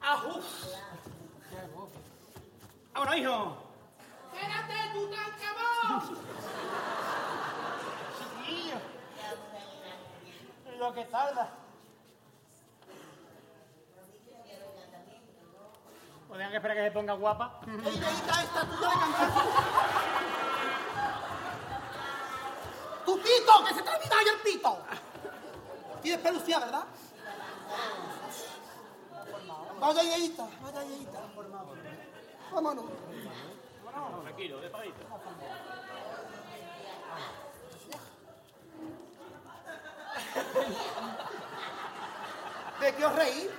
¡Ajú! 0.01 0.41
¡Vámonos, 2.93 3.15
hijo! 3.15 3.57
¡Espérate, 4.33 4.73
Tutankamón! 4.93 6.17
Chiquillo. 8.17 8.75
Lo 10.77 10.93
que 10.93 11.05
tarda. 11.05 11.49
¿Podrían 16.27 16.53
esperar 16.53 16.77
que 16.77 16.83
se 16.83 16.91
ponga 16.91 17.13
guapa? 17.13 17.59
Ey, 17.65 17.71
negrita, 17.71 18.43
esta 18.43 18.61
tuya 18.65 18.89
de 18.89 18.95
cantar. 18.95 19.31
¡Tu 23.05 23.19
pito! 23.19 23.65
¡Que 23.67 23.73
se 23.73 23.81
te 23.81 23.89
olvida 23.89 24.15
el 24.35 24.41
pito! 24.43 24.77
Tienes 26.01 26.21
pelucía, 26.21 26.59
¿verdad? 26.59 26.83
Vaya, 29.79 30.03
Yeita, 30.03 30.47
vaya, 30.61 30.83
Yeita. 30.83 31.19
Vámonos. 32.53 32.85
Tranquilo, 34.23 34.59
despacio. 34.61 34.93
¿De 42.79 42.95
qué 42.95 43.05
os 43.05 43.15
reís? 43.15 43.49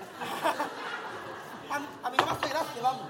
A, 1.71 1.77
a 2.07 2.11
mí 2.11 2.17
no 2.19 2.27
me 2.27 2.33
hace 2.33 2.49
gracia, 2.49 2.83
vamos. 2.83 3.07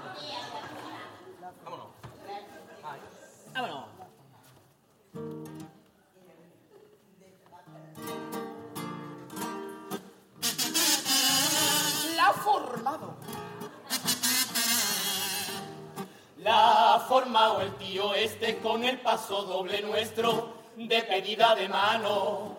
Con 18.57 18.83
el 18.83 18.99
paso 18.99 19.43
doble 19.43 19.81
nuestro 19.81 20.53
de 20.75 21.03
pedida 21.03 21.55
de 21.55 21.69
mano. 21.69 22.57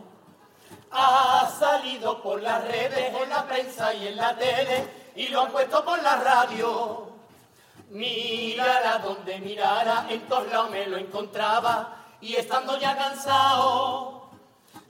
Ha 0.91 1.51
salido 1.59 2.23
por 2.23 2.43
las 2.43 2.65
redes, 2.65 3.15
en 3.15 3.29
la 3.29 3.47
prensa 3.47 3.95
y 3.95 4.09
en 4.09 4.17
la 4.17 4.37
tele 4.37 4.87
y 5.17 5.29
lo 5.29 5.43
han 5.43 5.53
puesto 5.53 5.85
por 5.85 6.03
la 6.03 6.17
radio. 6.17 7.09
Mirara 7.91 8.99
donde 8.99 9.39
mirara, 9.39 10.07
en 10.09 10.21
todos 10.29 10.49
lados 10.49 10.71
me 10.71 10.87
lo 10.87 10.97
encontraba 10.97 11.97
y 12.21 12.35
estando 12.35 12.79
ya 12.79 12.97
cansado, 12.97 14.31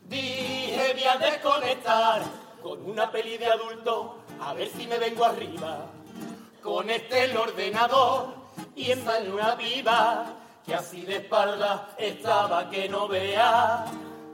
dije 0.03 0.93
voy 0.95 1.05
a 1.05 1.17
desconectar 1.17 2.23
con 2.63 2.89
una 2.89 3.11
peli 3.11 3.39
de 3.39 3.47
adulto 3.47 4.19
a 4.41 4.55
ver 4.55 4.69
si 4.69 4.87
me 4.87 4.99
vengo 4.99 5.25
arriba. 5.25 5.87
Con 6.63 6.91
este 6.91 7.25
el 7.25 7.37
ordenador 7.37 8.35
y 8.77 8.93
en 8.93 9.33
una 9.33 9.57
piba 9.57 10.42
que 10.65 10.75
así 10.75 11.03
de 11.03 11.17
espalda 11.17 11.89
estaba 11.99 12.71
que 12.71 12.89
no 12.89 13.09
vea. 13.09 13.85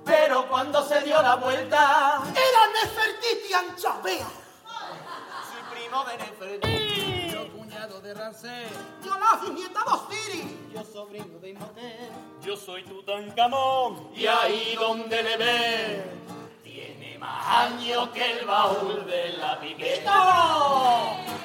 Pero 0.04 0.48
cuando 0.48 0.82
se 0.82 1.00
dio 1.02 1.20
la 1.20 1.36
vuelta, 1.36 2.22
Era 2.30 2.66
Nefertiti 2.82 3.52
Anchavea. 3.52 4.26
soy 4.26 5.78
primo 5.78 6.04
de 6.04 6.16
Nefertiti. 6.18 7.30
Yo 7.32 7.52
cuñado 7.52 8.00
de 8.00 8.14
Ramsés. 8.14 8.70
Yo 9.04 9.18
la 9.18 9.48
nieta 9.50 9.84
Osiris. 9.84 10.72
Yo 10.72 10.84
sobrino 10.84 11.38
de 11.38 11.50
Imhotep. 11.50 12.12
Yo 12.42 12.56
soy 12.56 12.84
Tutankamón. 12.84 14.10
Y 14.14 14.26
ahí 14.26 14.76
donde 14.78 15.22
le 15.22 15.36
ve, 15.36 16.04
tiene 16.62 17.18
más 17.18 17.46
años 17.46 18.08
que 18.10 18.32
el 18.38 18.46
baúl 18.46 19.06
de 19.06 19.32
la 19.38 19.60
piqueta. 19.60 21.37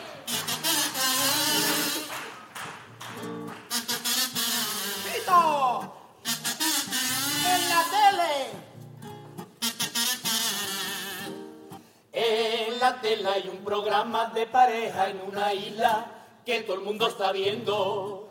Hay 13.02 13.50
un 13.50 13.64
programa 13.64 14.28
de 14.28 14.46
pareja 14.46 15.10
en 15.10 15.22
una 15.22 15.54
isla 15.54 16.06
que 16.46 16.62
todo 16.62 16.78
el 16.78 16.84
mundo 16.84 17.08
está 17.08 17.32
viendo. 17.32 18.30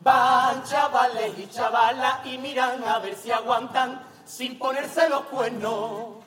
Van 0.00 0.64
chavales 0.64 1.38
y 1.38 1.46
chavalas 1.48 2.26
y 2.26 2.38
miran 2.38 2.82
a 2.84 2.98
ver 2.98 3.14
si 3.14 3.30
aguantan 3.30 4.06
sin 4.24 4.58
ponerse 4.58 5.08
los 5.08 5.22
cuernos. 5.26 6.24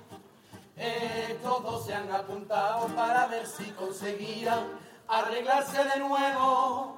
Estos 0.75 1.63
dos 1.63 1.85
se 1.85 1.95
han 1.95 2.11
apuntado 2.11 2.87
para 2.89 3.27
ver 3.27 3.47
si 3.47 3.65
conseguían 3.71 4.67
arreglarse 5.07 5.83
de 5.83 5.99
nuevo 5.99 6.97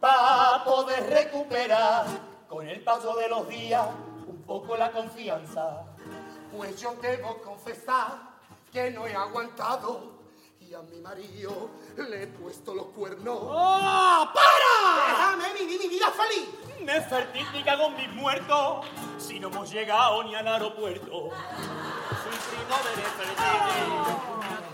para 0.00 0.64
poder 0.64 1.10
recuperar 1.10 2.06
con 2.48 2.66
el 2.66 2.82
paso 2.82 3.14
de 3.16 3.28
los 3.28 3.48
días 3.48 3.86
un 4.26 4.42
poco 4.42 4.76
la 4.76 4.90
confianza. 4.90 5.84
Pues 6.56 6.80
yo 6.80 6.94
debo 7.02 7.38
confesar 7.42 8.33
que 8.74 8.90
no 8.90 9.06
he 9.06 9.14
aguantado 9.14 10.14
y 10.58 10.74
a 10.74 10.82
mi 10.82 10.98
marido 11.00 11.70
le 11.96 12.24
he 12.24 12.26
puesto 12.26 12.74
los 12.74 12.86
cuernos. 12.86 13.38
¡Oh, 13.40 14.28
para! 14.34 15.06
¡Déjame 15.06 15.60
vivir 15.60 15.80
mi 15.80 15.88
vida 15.88 16.10
feliz! 16.10 16.48
Nefertiti 16.80 17.62
cago 17.62 17.86
en 17.86 17.96
mis 17.96 18.08
muertos 18.14 18.84
si 19.16 19.38
no 19.38 19.46
hemos 19.46 19.70
llegado 19.70 20.24
ni 20.24 20.34
al 20.34 20.48
aeropuerto. 20.48 21.06
Soy 21.06 22.36
primo 22.50 22.76
de 22.82 22.96
Nefertiti. 23.00 23.42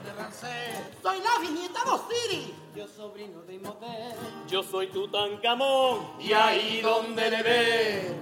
De 0.05 0.13
Ramsés. 0.15 0.79
Soy 1.03 1.19
la 1.21 1.39
bisnieta 1.39 1.85
de 1.85 1.91
Osiris. 1.91 2.55
Yo 2.75 2.89
sobrino 2.89 3.43
de 3.43 3.55
Imhotep. 3.55 4.49
Yo 4.49 4.63
soy 4.63 4.87
Tutankamón. 4.87 6.15
Y 6.19 6.33
ahí 6.33 6.81
donde 6.81 7.31
le 7.31 7.43
ve, 7.43 8.19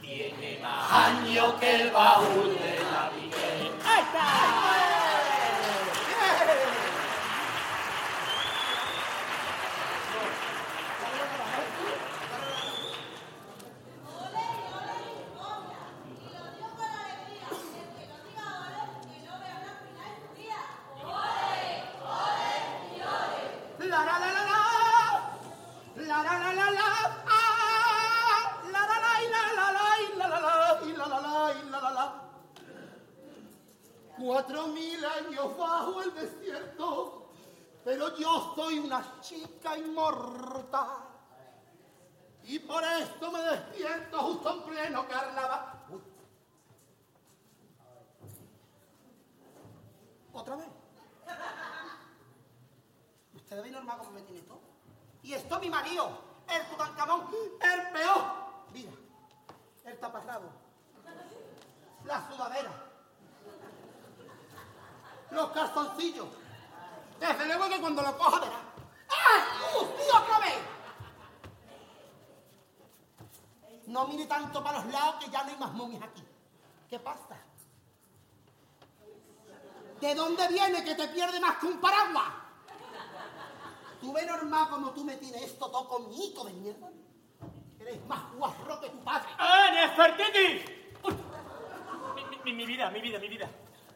tiene 0.00 0.58
más 0.62 0.90
años 0.90 1.52
que 1.60 1.82
el 1.82 1.90
baúl 1.90 2.56
de 2.58 2.78
la 2.90 3.10
Virgen. 3.10 3.72
¡Ahí 3.84 4.02
está! 4.04 4.78
La 23.80 24.04
la 24.04 24.18
la 24.18 24.32
la 24.32 24.42
la. 24.44 24.60
La 25.96 26.22
la 26.22 26.38
la 26.38 26.52
la 26.52 26.70
la. 26.70 26.88
Ah, 27.26 28.62
la 28.70 28.82
la 28.86 28.96
la 29.00 29.12
y 29.22 29.28
la 29.30 29.40
la 29.56 29.72
la 29.72 29.86
y 30.02 30.16
la 30.18 30.26
la 30.28 30.38
la 30.40 30.80
y 30.84 30.92
la 30.92 31.06
la 31.06 31.20
la 31.20 31.52
y 31.54 31.70
la 31.70 31.80
la 31.80 31.90
la. 31.90 32.06
Cuatro 34.18 34.66
mil 34.68 35.02
años 35.04 35.56
bajo 35.56 36.02
el 36.02 36.12
desierto, 36.12 37.30
pero 37.82 38.16
yo 38.18 38.52
soy 38.54 38.78
una 38.78 39.02
chica 39.28 39.76
inmortal. 39.76 41.04
Y 42.44 42.58
por 42.60 42.82
esto 42.82 43.30
me 43.30 43.42
despierto 43.42 44.18
justo 44.18 44.54
en 44.54 44.62
pleno 44.62 45.06
carnaval. 45.06 45.74
¿Otra 50.32 50.56
vez? 50.56 50.68
¿Ustedes 53.34 53.62
ven 53.62 53.72
normal 53.72 53.98
como 53.98 54.10
me 54.12 54.22
tiene 54.22 54.40
todo? 54.42 54.60
Y 55.22 55.34
esto 55.34 55.56
es 55.56 55.60
mi 55.60 55.68
marido, 55.68 56.10
el 56.48 56.66
Tutankamón, 56.68 57.28
el 57.60 57.92
peor. 57.92 58.22
Mira, 58.72 58.92
el 59.84 59.98
taparrabo, 59.98 60.48
la 62.04 62.30
sudadera, 62.30 62.70
los 65.30 65.50
calzoncillos. 65.50 66.28
Desde 67.18 67.46
luego 67.46 67.68
que 67.68 67.80
cuando 67.80 68.02
lo 68.02 68.16
cojo 68.16 68.40
verás. 68.40 68.67
No 73.86 74.06
mire 74.06 74.26
tanto 74.26 74.62
para 74.62 74.78
los 74.82 74.92
lados 74.92 75.24
que 75.24 75.30
ya 75.30 75.42
no 75.44 75.50
hay 75.50 75.56
más 75.56 75.72
momias 75.72 76.02
aquí. 76.02 76.22
¿Qué 76.90 76.98
pasa? 76.98 77.36
¿De 80.00 80.14
dónde 80.14 80.46
viene 80.48 80.84
que 80.84 80.94
te 80.94 81.08
pierde 81.08 81.40
más 81.40 81.56
que 81.56 81.66
un 81.66 81.80
paraguas? 81.80 82.32
Tú 84.00 84.12
ves 84.12 84.26
normal 84.26 84.68
como 84.68 84.90
tú 84.90 85.04
me 85.04 85.16
tienes 85.16 85.42
esto 85.42 85.70
todo 85.70 85.88
conmigo 85.88 86.44
de 86.44 86.52
mierda. 86.52 86.88
Eres 87.80 88.04
más 88.06 88.32
guarro 88.34 88.78
que 88.80 88.90
tu 88.90 88.98
padre. 89.02 89.28
¡Ah, 89.38 89.68
Nefertiti! 89.72 90.74
Mi- 92.14 92.38
mi- 92.44 92.52
mi 92.52 92.66
vida, 92.66 92.90
mi 92.90 93.00
vida, 93.00 93.18
mi 93.18 93.28
vida. 93.28 93.48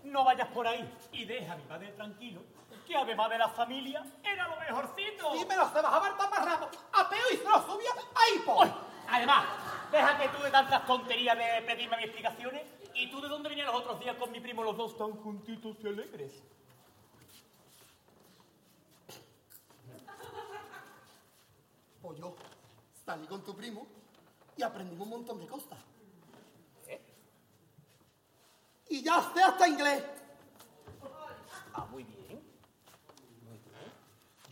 No 0.05 0.25
vayas 0.25 0.49
por 0.49 0.67
ahí 0.67 0.91
y 1.13 1.25
deja 1.25 1.53
a 1.53 1.57
mi 1.57 1.63
padre 1.65 1.93
tranquilo, 1.93 2.43
que 2.87 2.97
además 2.97 3.31
de 3.31 3.39
la 3.39 3.49
familia 3.49 4.05
era 4.23 4.49
lo 4.49 4.57
mejorcito. 4.57 5.35
Y 5.35 5.45
me 5.45 5.57
lo 5.57 5.69
se 5.69 5.81
bajaba 5.81 6.09
el 6.09 6.17
taparrabo 6.17 6.69
a 6.93 7.09
peo 7.09 7.31
y 7.33 7.37
se 7.37 7.45
lo 7.45 7.63
subía 7.63 7.91
a 7.93 8.35
hipo. 8.35 8.63
Además, 9.09 9.45
deja 9.91 10.19
que 10.19 10.29
tú 10.29 10.43
de 10.43 10.51
tantas 10.51 10.87
tonterías 10.87 11.37
de 11.37 11.63
pedirme 11.67 11.97
mis 11.97 12.07
explicaciones 12.07 12.63
y 12.95 13.11
tú 13.11 13.21
de 13.21 13.29
dónde 13.29 13.49
venías 13.49 13.67
los 13.67 13.77
otros 13.77 14.01
días 14.01 14.17
con 14.17 14.31
mi 14.33 14.41
primo 14.41 14.63
los 14.63 14.77
dos 14.77 14.97
tan 14.97 15.13
juntitos 15.23 15.77
y 15.83 15.89
alegres. 15.89 16.43
Pues 22.01 22.19
yo 22.19 22.35
salí 23.05 23.27
con 23.27 23.45
tu 23.45 23.55
primo 23.55 23.87
y 24.57 24.63
aprendimos 24.63 25.07
un 25.07 25.11
montón 25.11 25.39
de 25.41 25.47
cosas. 25.47 25.79
Y 28.89 29.03
ya 29.03 29.23
sé 29.33 29.43
hasta 29.43 29.67
inglés. 29.67 30.05
Ah, 31.73 31.87
muy 31.91 32.05
bien. 32.05 32.43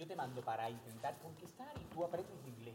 Yo 0.00 0.06
te 0.06 0.16
mando 0.16 0.40
para 0.40 0.70
intentar 0.70 1.14
conquistar 1.18 1.68
y 1.78 1.84
tú 1.94 2.02
aprendes 2.02 2.32
inglés. 2.46 2.74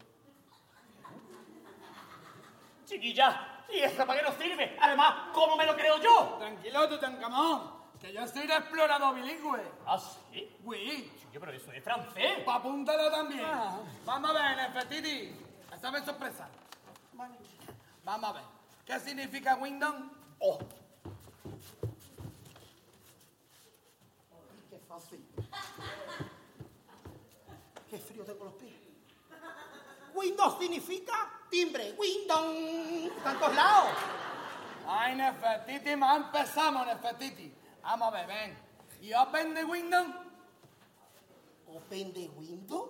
Chiquilla, 2.86 3.64
¿y 3.68 3.80
eso 3.80 4.06
para 4.06 4.20
qué 4.20 4.26
nos 4.28 4.36
sirve? 4.36 4.78
Además, 4.80 5.30
¿cómo 5.34 5.56
me 5.56 5.66
lo 5.66 5.76
creo 5.76 6.00
yo? 6.00 6.36
Tranquilo, 6.38 6.88
Tutankamón, 6.88 7.72
que 8.00 8.14
yo 8.14 8.28
soy 8.28 8.44
un 8.44 8.52
explorador 8.52 9.16
bilingüe. 9.16 9.60
¿Ah, 9.88 9.98
sí? 9.98 10.56
Oui. 10.66 11.12
Chiquillo, 11.20 11.40
pero 11.40 11.52
eso 11.54 11.72
es 11.72 11.84
francés. 11.84 12.44
Pa' 12.46 12.58
apúntalo 12.58 13.10
también. 13.10 13.48
Vamos 14.06 14.30
a 14.30 14.34
ver, 14.34 14.58
Nefertiti. 14.58 15.36
Esta 15.74 15.90
vez 15.90 16.06
sorpresa. 16.06 16.48
Vamos 18.04 18.30
a 18.30 18.34
ver. 18.34 18.44
¿Qué 18.86 19.00
significa 19.00 19.56
Windows? 19.56 19.96
Oh. 20.38 20.60
Qué 24.70 24.78
fácil. 24.88 25.28
Qué 27.96 28.02
frío 28.02 28.26
tengo 28.26 28.44
los 28.44 28.54
pies. 28.56 28.74
Windows 30.14 30.60
significa 30.60 31.32
timbre. 31.50 31.96
Windows. 31.98 33.24
Tantos 33.24 33.56
lados. 33.56 33.92
Ay, 34.86 35.16
Nefertiti, 35.16 35.96
más 35.96 36.18
empezamos, 36.18 36.86
Nefertiti. 36.88 37.54
Vamos 37.82 38.10
a 38.10 38.12
ver, 38.12 38.28
ven. 38.28 38.58
¿Y 39.02 39.14
Open 39.14 39.54
de 39.54 39.64
Windows? 39.64 40.08
Open 41.68 42.14
de 42.14 42.28
Windows. 42.36 42.90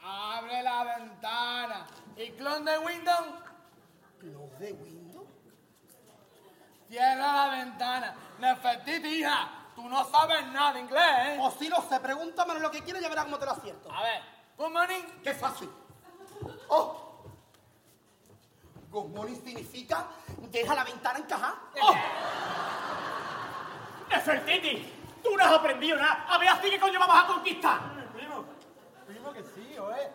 Abre 0.00 0.62
la 0.62 0.84
ventana. 0.84 1.86
¿Y 2.16 2.30
clon 2.30 2.64
de 2.64 2.78
Windows? 2.78 3.26
Close 4.20 4.56
de 4.60 4.72
Windows. 4.72 5.28
Cierra 6.88 7.48
la 7.48 7.56
ventana. 7.56 8.14
Nefertiti, 8.38 9.08
hija, 9.08 9.61
tú 9.74 9.88
no 9.88 10.04
sabes 10.10 10.46
nada 10.48 10.74
de 10.74 10.80
inglés, 10.80 11.18
¿eh? 11.26 11.38
O 11.40 11.50
si 11.50 11.68
no 11.68 11.82
se 11.82 12.00
pregúntame 12.00 12.58
lo 12.60 12.70
que 12.70 12.82
quieres, 12.82 13.02
ya 13.02 13.08
verás 13.08 13.24
cómo 13.24 13.38
te 13.38 13.46
lo 13.46 13.52
acierto. 13.52 13.90
A 13.92 14.02
ver, 14.02 14.22
good 14.56 14.70
morning. 14.70 15.02
¡Qué 15.22 15.34
fácil! 15.34 15.70
¡Oh! 16.68 17.08
Good 18.90 19.08
morning 19.08 19.36
significa 19.42 20.06
deja 20.52 20.74
la 20.74 20.84
ventana 20.84 21.18
encajada. 21.18 21.54
¡Oh! 21.80 21.94
Nefertiti, 24.10 24.92
tú 25.22 25.34
no 25.36 25.42
has 25.42 25.52
aprendido 25.52 25.96
nada. 25.96 26.26
A 26.28 26.38
ver, 26.38 26.48
así 26.50 26.70
que 26.70 26.78
coño 26.78 27.00
vamos 27.00 27.24
a 27.24 27.26
conquistar. 27.26 27.80
Primo, 28.12 28.44
primo 29.06 29.32
que 29.32 29.42
sí, 29.42 29.78
oe. 29.78 30.10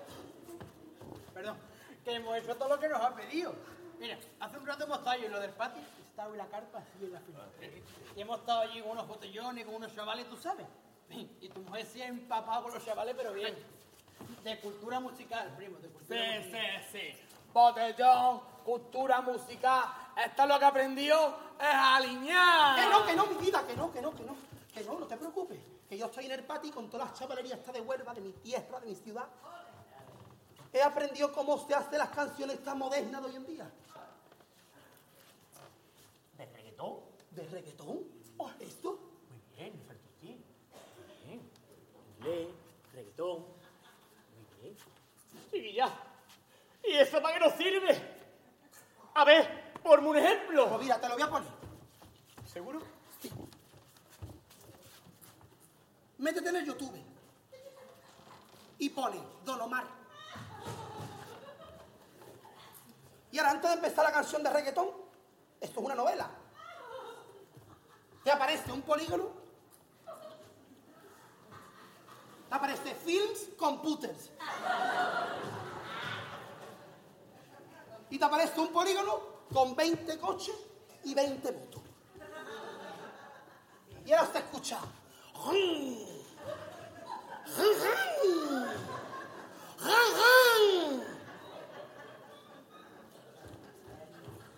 Perdón, 1.34 1.58
que 2.04 2.16
hemos 2.16 2.38
hecho 2.38 2.56
todo 2.56 2.70
lo 2.70 2.80
que 2.80 2.88
nos 2.88 3.02
ha 3.02 3.16
pedido. 3.16 3.56
Mira, 4.00 4.18
hace 4.40 4.58
un 4.58 4.68
rato 4.68 4.84
hemos 4.84 5.00
estado 5.00 5.16
en 5.24 5.32
lo 5.32 5.40
del 5.40 5.52
patio, 5.52 5.82
estaba 6.18 6.32
en 6.32 6.38
la 6.40 6.48
carpa 6.48 6.80
así 6.80 7.06
en 7.06 7.14
la 7.14 7.20
fila. 7.20 7.46
Y 8.16 8.22
hemos 8.22 8.40
estado 8.40 8.62
allí 8.62 8.82
con 8.82 8.90
unos 8.94 9.08
botellones, 9.08 9.66
con 9.66 9.76
unos 9.76 9.94
chavales, 9.94 10.28
tú 10.28 10.36
sabes. 10.36 10.66
Y 11.42 11.48
tu 11.50 11.60
mujer 11.62 11.86
se 11.86 12.02
ha 12.04 12.08
empapado 12.08 12.64
con 12.64 12.74
los 12.74 12.84
chavales, 12.84 13.14
pero 13.16 13.34
bien. 13.34 13.56
De 14.44 14.60
cultura 14.60 15.00
musical, 15.00 15.54
primo, 15.56 15.78
de 15.78 15.90
cultura 15.90 16.20
Sí, 16.20 16.40
musical. 16.40 16.86
sí, 16.92 16.98
sí. 17.00 17.20
Botellón, 17.54 18.42
cultura 18.66 19.22
musical. 19.22 19.84
Esto 20.26 20.42
es 20.42 20.50
lo 20.50 20.58
que 20.58 20.66
aprendió 20.66 21.28
es 21.60 21.68
alinear. 21.76 22.76
Que 22.80 22.90
no, 22.90 23.06
que 23.06 23.16
no, 23.16 23.28
mi 23.28 23.46
vida, 23.46 23.64
que 23.68 23.76
no, 23.76 23.94
que 23.94 24.02
no, 24.02 24.12
que 24.16 24.24
no. 24.24 24.36
Que 24.74 24.84
no, 24.84 25.00
no 25.00 25.06
te 25.06 25.18
preocupes. 25.18 25.60
Que 25.88 26.00
yo 26.00 26.08
estoy 26.08 26.26
en 26.26 26.32
el 26.32 26.44
patio 26.44 26.74
con 26.74 26.90
todas 26.90 27.10
las 27.12 27.20
chavalerías 27.20 27.60
esta 27.60 27.72
de 27.72 27.82
Huelva, 27.82 28.16
de 28.16 28.22
mi 28.22 28.32
tierra, 28.34 28.80
de 28.80 28.88
mi 28.88 28.96
ciudad. 28.96 29.28
He 30.74 30.82
aprendido 30.82 31.32
cómo 31.32 31.60
se 31.60 31.76
hacen 31.76 32.00
las 32.00 32.10
canciones 32.10 32.64
tan 32.64 32.80
modernas 32.80 33.22
de 33.22 33.28
hoy 33.30 33.36
en 33.36 33.46
día. 33.46 33.72
¿De 36.38 36.46
reggaetón? 36.46 36.98
¿De 37.38 37.46
reggaetón? 37.50 38.00
¿Esto? 38.60 38.98
Muy 39.30 39.56
bien, 39.56 39.78
Nefertiti. 39.78 40.28
Muy 40.28 41.18
bien. 41.24 41.52
Inglés, 42.18 42.48
reggaetón. 42.96 43.42
Muy 43.42 44.60
bien. 44.60 44.76
Chiquilla, 45.52 45.94
¿y 46.84 46.94
eso 46.94 47.22
para 47.22 47.36
qué 47.36 47.46
nos 47.46 47.54
sirve? 47.54 48.26
A 49.14 49.24
ver, 49.24 49.72
ponme 49.84 50.08
un 50.10 50.18
ejemplo. 50.18 50.68
Pues 50.68 50.82
mira, 50.82 51.00
te 51.00 51.08
lo 51.08 51.14
voy 51.14 51.22
a 51.22 51.30
poner. 51.30 51.50
¿Seguro? 52.52 52.80
Sí. 53.22 53.30
Métete 56.18 56.50
en 56.50 56.56
el 56.56 56.66
YouTube 56.66 57.00
y 58.80 58.90
pone 58.90 59.22
Don 59.46 59.62
Omar. 59.62 59.86
Y 63.32 63.38
ahora, 63.38 63.52
antes 63.52 63.70
de 63.70 63.76
empezar 63.76 64.06
la 64.06 64.12
canción 64.12 64.42
de 64.42 64.50
reggaetón, 64.50 64.88
esto 65.62 65.80
es 65.80 65.86
una 65.86 65.94
novela. 65.94 66.32
Aparece 68.38 68.72
un 68.72 68.84
polígono. 68.84 69.30
Aparece 72.52 72.94
Films 72.94 73.50
Computers. 73.58 74.30
Y 78.12 78.20
te 78.20 78.24
aparece 78.24 78.60
un 78.60 78.68
polígono 78.68 79.20
con 79.52 79.76
20 79.76 80.20
coches 80.20 80.56
y 81.04 81.16
20 81.16 81.52
motos. 81.52 81.82
Y 84.06 84.14
ahora 84.14 84.32
se 84.32 84.38
escucha. 84.38 84.82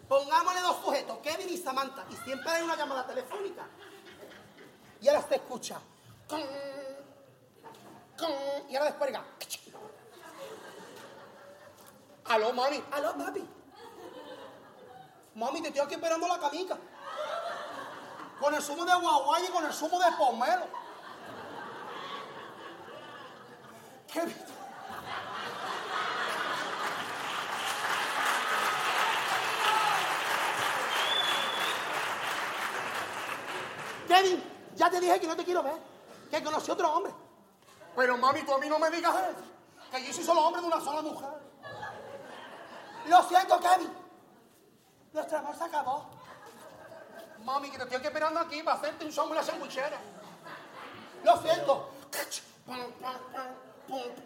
Pongámosle 0.10 0.62
dos 0.62 0.78
sujetos, 0.84 1.20
Kevin 1.20 1.50
y 1.50 1.58
Samantha, 1.58 2.04
y 2.10 2.16
siempre 2.16 2.50
hay 2.50 2.64
una 2.64 2.76
llamada 2.76 3.06
telefónica. 3.06 3.68
Y 5.00 5.08
ahora 5.08 5.22
se 5.22 5.36
escucha. 5.36 5.80
Y 8.68 8.76
ahora 8.76 8.86
después 8.86 9.08
diga. 9.08 9.24
Aló, 12.26 12.54
mami. 12.54 12.84
Aló, 12.92 13.16
papi. 13.16 13.48
Mami, 15.36 15.62
te 15.62 15.68
estoy 15.68 15.84
aquí 15.84 15.94
esperando 15.94 16.28
la 16.28 16.40
camica. 16.40 16.78
Con 18.40 18.56
el 18.56 18.62
zumo 18.64 18.86
de 18.86 18.96
guaguay 18.96 19.46
y 19.46 19.50
con 19.50 19.64
el 19.64 19.74
zumo 19.74 20.00
de 20.00 20.12
pomelo. 20.18 20.66
Kevin. 24.12 24.36
Kevin, 34.20 34.44
ya 34.76 34.90
te 34.90 35.00
dije 35.00 35.20
que 35.20 35.28
no 35.28 35.36
te 35.36 35.46
quiero 35.46 35.64
ver, 35.64 35.78
que 36.30 36.44
conocí 36.44 36.72
otro 36.72 36.94
hombre. 36.94 37.14
Pero 37.96 38.18
mami, 38.18 38.44
tú 38.44 38.54
a 38.54 38.58
mí 38.58 38.68
no 38.68 38.78
me 38.80 38.90
digas 38.90 39.16
eso, 39.16 39.44
que 39.92 40.06
yo 40.06 40.14
soy 40.14 40.24
solo 40.24 40.42
hombre 40.42 40.62
de 40.62 40.68
una 40.68 40.82
sola 40.82 41.02
mujer. 41.02 41.30
Lo 43.08 43.24
siento, 43.24 43.60
Kevin. 43.60 43.92
Nuestro 45.14 45.38
amor 45.40 45.56
se 45.56 45.64
acabó. 45.64 46.10
Mami, 47.44 47.72
que 47.72 47.78
te 47.78 47.84
estoy 47.84 48.06
esperando 48.06 48.40
aquí 48.42 48.62
para 48.62 48.78
hacerte 48.78 49.06
un 49.06 49.30
en 49.30 49.36
la 49.36 49.44
sandwichera. 49.44 50.00
Lo 51.24 51.42
siento. 51.42 51.90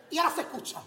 Y 0.09 0.17
ahora 0.17 0.35
se 0.35 0.41
escucha. 0.41 0.81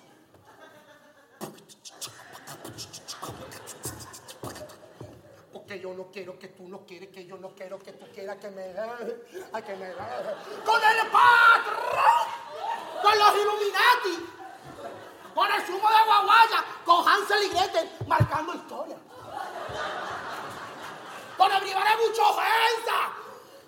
Porque 5.66 5.81
yo 5.81 5.94
no 5.94 6.05
quiero 6.12 6.38
que 6.38 6.46
tú 6.46 6.68
no 6.68 6.87
quieres, 6.87 7.09
que 7.09 7.26
yo 7.26 7.37
no 7.38 7.48
quiero 7.48 7.76
que 7.81 7.90
tú 7.94 8.07
quieras 8.14 8.37
que 8.37 8.48
me 8.50 8.66
que 8.66 9.74
me. 9.74 9.92
¡Con 10.62 10.81
el 10.81 11.07
patrón! 11.11 12.22
¡Con 13.02 13.18
los 13.18 13.35
Illuminati! 13.35 14.31
¡Con 15.35 15.50
el 15.50 15.62
zumo 15.62 15.88
de 15.88 16.05
guaguaya! 16.07 16.64
¡Con 16.85 17.09
Hansel 17.09 17.42
y 17.42 17.48
Gretel 17.48 17.90
marcando 18.07 18.55
historia! 18.55 18.96
¡Con 21.37 21.50
el 21.50 21.61
brivare 21.62 21.96
mucho 21.96 22.31
ofensa! 22.31 23.11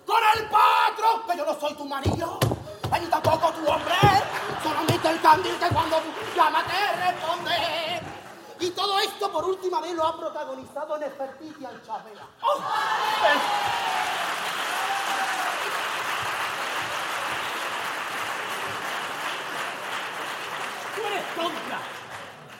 ¡Con 0.05 0.21
el 0.37 0.49
patrón! 0.49 1.23
Que 1.29 1.37
yo 1.37 1.45
no 1.45 1.59
soy 1.59 1.73
tu 1.73 1.83
marido. 1.83 2.39
Ni 2.97 3.07
tampoco 3.07 3.51
tu 3.51 3.67
hombre. 3.67 3.95
Solamente 4.63 5.09
el 5.09 5.19
candil 5.19 5.59
que 5.59 5.67
cuando 5.67 6.01
llama 6.33 6.63
te 6.63 7.11
responde. 7.11 8.08
Y 8.61 8.71
todo 8.71 8.99
esto 8.99 9.31
por 9.31 9.45
última 9.45 9.79
vez 9.79 9.93
lo 9.93 10.05
ha 10.05 10.17
protagonizado 10.17 10.97
Nefertiti 10.97 11.63
Alchavela. 11.63 12.27
¡Oh! 12.41 12.57
¡Tú 20.95 21.01
eres 21.07 21.35
tonta! 21.35 21.79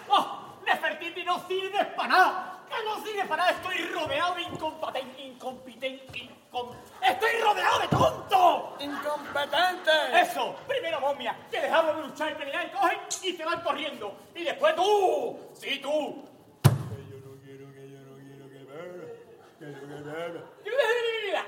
¡Oh! 0.08 0.56
¡Nefertiti 0.66 1.24
no 1.26 1.46
sirves 1.48 1.88
para 1.88 2.08
nada! 2.08 2.62
¡Que 2.70 2.86
no 2.86 3.04
sirve 3.04 3.26
para 3.26 3.44
nada! 3.44 3.58
¡Estoy 3.58 3.86
rodeado 3.88 4.36
de 4.36 4.44
incompetente, 4.44 5.22
incompetente, 5.22 6.30
incom... 6.50 6.76
¡Estoy 7.02 7.32
rodeado 7.42 7.80
de 7.80 7.88
tonto! 7.88 8.76
¡Incompetente! 8.80 9.92
¡Eso! 10.22 10.56
Primero 10.68 11.00
momia, 11.00 11.36
que 11.50 11.62
dejarlo 11.62 11.96
de 11.96 12.08
luchar 12.08 12.32
y 12.32 12.36
pelear 12.36 12.66
y 12.68 12.70
cogen 12.72 13.00
y 13.24 13.34
se 13.34 13.46
van 13.46 13.62
corriendo. 13.62 14.18
Y 14.36 14.44
después 14.44 14.76
tú, 14.76 15.40
sí 15.54 15.80
tú. 15.80 16.26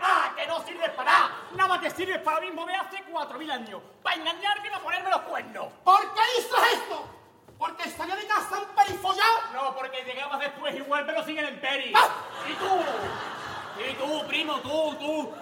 ¡Ah, 0.03 0.33
que 0.35 0.47
no 0.47 0.65
sirves 0.65 0.89
para 0.91 1.11
nada! 1.11 1.31
Nada 1.53 1.69
más 1.69 1.79
que 1.79 1.89
sirves 1.91 2.19
para 2.19 2.39
lo 2.39 2.47
mismo 2.47 2.65
de 2.65 2.75
hace 2.75 3.03
cuatro 3.11 3.37
mil 3.37 3.51
años. 3.51 3.81
Para 4.01 4.15
engañarme 4.15 4.67
y 4.67 4.69
para 4.69 4.83
ponerme 4.83 5.09
los 5.09 5.21
cuernos. 5.21 5.67
¿Por 5.83 6.13
qué 6.13 6.21
hice 6.37 6.55
esto? 6.73 7.05
¿Porque 7.57 7.89
salí 7.89 8.11
de 8.13 8.27
casa 8.27 8.57
en 8.57 8.75
perifollado? 8.75 9.39
No, 9.53 9.75
porque 9.75 10.03
llegabas 10.03 10.39
después 10.39 10.75
igual, 10.75 11.05
pero 11.05 11.23
sin 11.23 11.37
el 11.37 11.45
emperi. 11.45 11.93
¡Ah! 11.95 12.09
¿Y 12.49 12.53
tú? 12.53 13.40
¿Y 13.77 13.93
tú, 13.95 14.27
primo, 14.27 14.60
tú, 14.60 14.95
tú? 14.99 15.34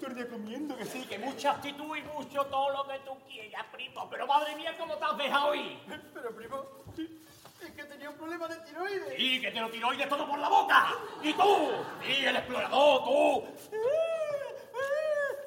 Te 0.00 0.08
recomiendo 0.08 0.76
que 0.76 0.84
sí, 0.84 1.04
que 1.04 1.18
mucha 1.18 1.52
actitud 1.52 1.96
y 1.96 2.02
mucho 2.02 2.44
todo 2.46 2.70
lo 2.70 2.88
que 2.88 2.98
tú 3.00 3.16
quieras, 3.28 3.64
primo. 3.72 4.08
Pero 4.10 4.26
madre 4.26 4.56
mía, 4.56 4.74
¿cómo 4.78 4.96
te 4.96 5.04
has 5.04 5.16
dejado 5.16 5.54
ir? 5.54 5.78
Pero, 6.14 6.34
primo, 6.34 6.66
es 7.62 7.70
que 7.70 7.84
tenía 7.84 8.10
un 8.10 8.16
problema 8.16 8.48
de 8.48 8.56
tiroides. 8.56 9.14
Y 9.18 9.40
que 9.40 9.50
te 9.50 9.60
lo 9.60 9.70
tiroides 9.70 10.08
todo 10.08 10.26
por 10.26 10.38
la 10.38 10.48
boca. 10.48 10.94
¿Y 11.22 11.32
tú? 11.34 11.70
Y 12.08 12.24
el 12.24 12.36
explorador, 12.36 13.04
tú. 13.04 13.44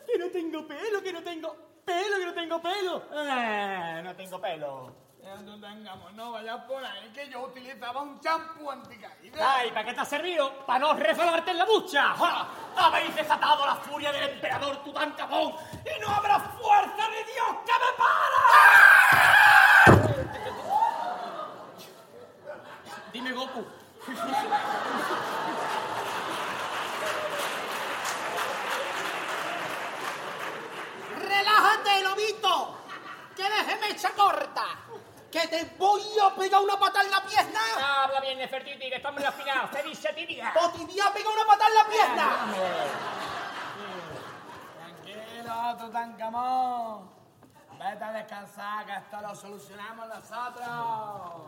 Que 0.06 0.17
no 0.17 0.30
tengo 0.30 0.67
pelo, 0.67 1.02
que 1.02 1.12
no 1.13 1.24
tengo 1.24 1.56
pelo, 1.84 2.17
que 2.17 2.26
no 2.26 2.34
tengo 2.34 2.62
pelo. 2.62 3.04
Ah, 3.12 4.02
no 4.04 4.15
tengo 4.15 4.39
pelo. 4.39 5.05
No 5.26 5.60
tengamos, 5.60 6.14
no 6.14 6.34
vayas 6.34 6.62
por 6.66 6.86
ahí, 6.86 7.12
que 7.12 7.28
yo 7.30 7.42
utilizaba 7.42 8.04
un 8.04 8.20
champú 8.20 8.70
anticaída. 8.70 9.56
Ay, 9.56 9.72
¿para 9.72 9.86
qué 9.86 9.94
te 9.94 10.02
ha 10.02 10.06
servido? 10.06 10.66
¡Para 10.68 10.80
no 10.80 10.94
resbalarte 10.94 11.50
en 11.50 11.58
la 11.58 11.66
ducha! 11.66 12.14
¡Ja! 12.14 12.48
¡Habéis 12.78 13.16
desatado 13.16 13.66
la 13.66 13.76
furia 13.76 14.12
del 14.12 14.30
emperador 14.30 14.84
Tutankamón! 14.84 15.56
¡Y 15.84 16.00
no 16.00 16.10
habrá 16.10 16.40
fuerza 16.40 17.10
de 17.10 17.24
Dios 17.34 17.48
que 17.66 17.74
me 17.82 17.92
para! 17.98 18.44
Dime, 23.12 23.32
Goku. 23.32 23.66
¡Relájate, 31.20 32.04
lobito! 32.04 32.78
¡Que 33.36 33.44
déjeme 33.44 33.90
echa 33.90 34.12
corta! 34.12 34.85
¡Que 35.36 35.48
te 35.50 35.65
voy 35.78 36.02
a 36.24 36.34
pegar 36.34 36.62
una 36.62 36.80
pata 36.80 37.02
en 37.02 37.12
la 37.12 37.21
pierna! 37.21 37.60
Habla 38.04 38.21
bien, 38.21 38.38
Nefertiti, 38.38 38.88
que 38.89 38.95
estamos 38.95 39.17
en 39.17 39.26
la 39.26 39.32
final. 39.34 39.69
Se 39.69 39.84
dice 39.84 40.13
tibia. 40.13 40.54
¡O 40.56 40.69
te 40.69 40.86
voy 40.86 40.98
a 40.98 41.12
pegar 41.12 41.34
una 41.34 41.45
pata 41.45 41.67
en 41.67 41.76
la 41.76 41.86
pierna! 41.88 42.38
Tranquilo, 45.04 45.78
Tutankamón. 45.78 47.10
Vete 47.78 48.04
a 48.06 48.12
descansar, 48.13 48.86
que 48.86 48.93
esto 48.93 49.19
lo 49.19 49.36
solucionamos 49.36 50.08
nosotros. 50.08 51.43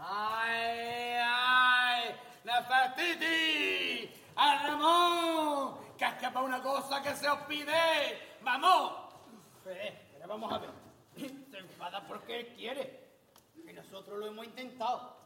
¡Ay, 0.00 1.16
ay! 1.24 2.16
¡Nefertiti! 2.42 4.20
¡A 4.34 4.66
Ramón! 4.66 5.78
¡Que 5.96 6.06
es 6.06 6.14
que 6.14 6.28
para 6.28 6.44
una 6.44 6.60
cosa 6.60 7.00
que 7.00 7.14
se 7.14 7.28
os 7.30 7.38
pide! 7.42 8.36
¡Vamos! 8.42 8.94
Eh, 9.64 10.08
pero 10.14 10.26
vamos 10.26 10.52
a 10.52 10.58
ver. 10.58 10.87
Se 11.58 11.64
enfada 11.64 12.06
porque 12.06 12.38
él 12.38 12.54
quiere. 12.54 13.18
Y 13.68 13.72
nosotros 13.72 14.16
lo 14.16 14.28
hemos 14.28 14.46
intentado. 14.46 15.16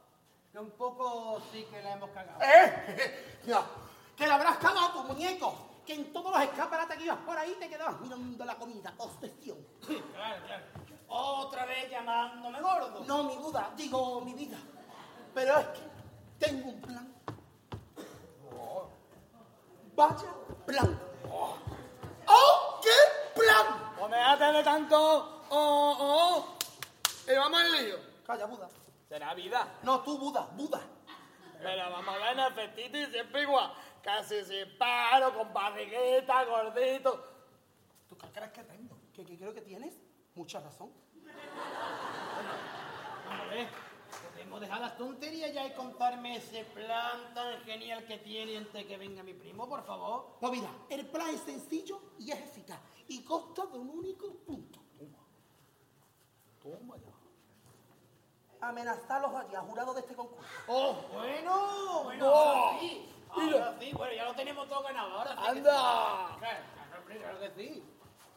Que 0.51 0.59
un 0.59 0.71
poco 0.71 1.43
sí 1.53 1.67
que 1.71 1.83
la 1.83 1.93
hemos 1.93 2.09
cagado. 2.11 2.41
¡Eh! 2.43 3.29
Ya, 3.47 3.63
que 4.17 4.25
le 4.27 4.33
habrás 4.33 4.57
cagado 4.57 4.93
tu 4.93 5.13
muñeco. 5.13 5.83
Que 5.85 5.95
en 5.95 6.13
todos 6.13 6.33
los 6.33 6.43
escaparates 6.43 6.97
que 6.97 7.05
ibas 7.05 7.19
por 7.19 7.37
ahí 7.37 7.55
te 7.59 7.69
quedabas 7.69 8.01
mirando 8.01 8.45
la 8.47 8.55
comida. 8.55 8.95
Obsesión. 8.97 9.59
Claro, 9.85 10.47
claro. 10.47 10.65
Otra 11.09 11.67
vez 11.67 11.91
llamándome 11.91 12.61
gordo. 12.63 13.05
No, 13.05 13.25
mi 13.25 13.37
duda, 13.37 13.71
digo 13.77 14.23
mi 14.23 14.33
vida. 14.33 14.57
Pero 15.35 15.59
es 15.59 15.67
que 15.67 16.47
tengo 16.47 16.71
un 16.71 16.81
plan. 16.81 17.15
Vaya 19.95 20.35
plan. 20.65 21.01
¡Oh, 22.27 22.81
qué 22.83 23.41
plan! 23.41 23.95
¡O 24.01 24.09
déjate 24.09 24.45
de 24.45 24.65
tanto! 24.65 25.43
¡Oh, 25.55 25.97
oh! 26.01 26.59
¡Y 27.31 27.37
vamos 27.37 27.61
al 27.61 27.73
lío! 27.73 27.97
Calla, 28.27 28.47
Buda. 28.47 28.69
Será 29.07 29.35
vida. 29.35 29.69
No, 29.83 30.01
tú, 30.03 30.19
Buda, 30.19 30.49
Buda. 30.55 30.81
Pero 31.59 31.91
vamos 31.91 32.15
a 32.15 32.19
ver, 32.19 32.37
Nefertiti 32.37 33.07
siempre 33.07 33.43
igual. 33.43 33.73
Casi 34.03 34.45
sin 34.45 34.77
paro, 34.79 35.33
con 35.35 35.53
barriguita, 35.53 36.45
gordito. 36.45 37.25
¿Tú 38.09 38.17
qué 38.17 38.27
crees 38.33 38.53
que 38.53 38.65
tengo? 38.65 38.99
¿Qué, 39.13 39.25
qué 39.25 39.39
creo 39.39 39.55
que 39.55 39.61
tienes? 39.61 40.01
Mucha 40.35 40.61
razón. 40.61 40.93
Vamos 43.27 43.41
a 43.41 43.55
ver. 43.55 43.69
Podemos 44.33 44.61
dejar 44.61 44.81
las 44.81 44.97
tonterías 44.97 45.53
ya 45.53 45.67
y 45.67 45.73
contarme 45.73 46.37
ese 46.37 46.65
plan 46.65 47.33
tan 47.33 47.61
genial 47.63 48.05
que 48.05 48.19
tiene 48.19 48.59
antes 48.59 48.85
que 48.85 48.97
venga 48.99 49.23
mi 49.23 49.35
primo, 49.35 49.69
por 49.69 49.85
favor. 49.85 50.37
Pues 50.41 50.53
mira, 50.53 50.69
el 50.91 51.07
plan 51.07 51.31
es 51.31 51.41
sencillo 51.41 52.01
y 52.19 52.31
es 52.31 52.41
eficaz. 52.41 52.81
Y 53.09 53.23
consta 53.23 53.67
de 53.67 53.79
un 53.79 53.89
único 53.89 54.35
punto. 54.39 54.81
Toma 56.61 56.97
ya. 56.97 57.22
Amenazar 58.63 59.19
a 59.19 59.27
los 59.27 59.35
allá, 59.35 59.61
jurados 59.61 59.95
de 59.97 60.01
este 60.03 60.15
concurso. 60.15 60.49
Oh, 60.69 60.95
bueno, 61.13 62.03
bueno, 62.05 62.25
No. 62.27 62.33
ahora 62.35 62.79
sí. 62.81 63.09
Ahora 63.29 63.75
sí, 63.81 63.93
bueno, 63.93 64.13
ya 64.15 64.25
lo 64.25 64.35
tenemos 64.35 64.69
todo 64.69 64.83
ganado. 64.85 65.19
Ahora 65.19 65.31
sí. 65.33 65.37
que 65.43 65.49
¡Anda! 65.49 65.73
sí. 65.73 66.39
Claro, 66.39 66.65
claro, 66.77 66.99
hombre, 67.01 67.19
claro 67.19 67.41
que 67.41 67.51
sí. 67.57 67.85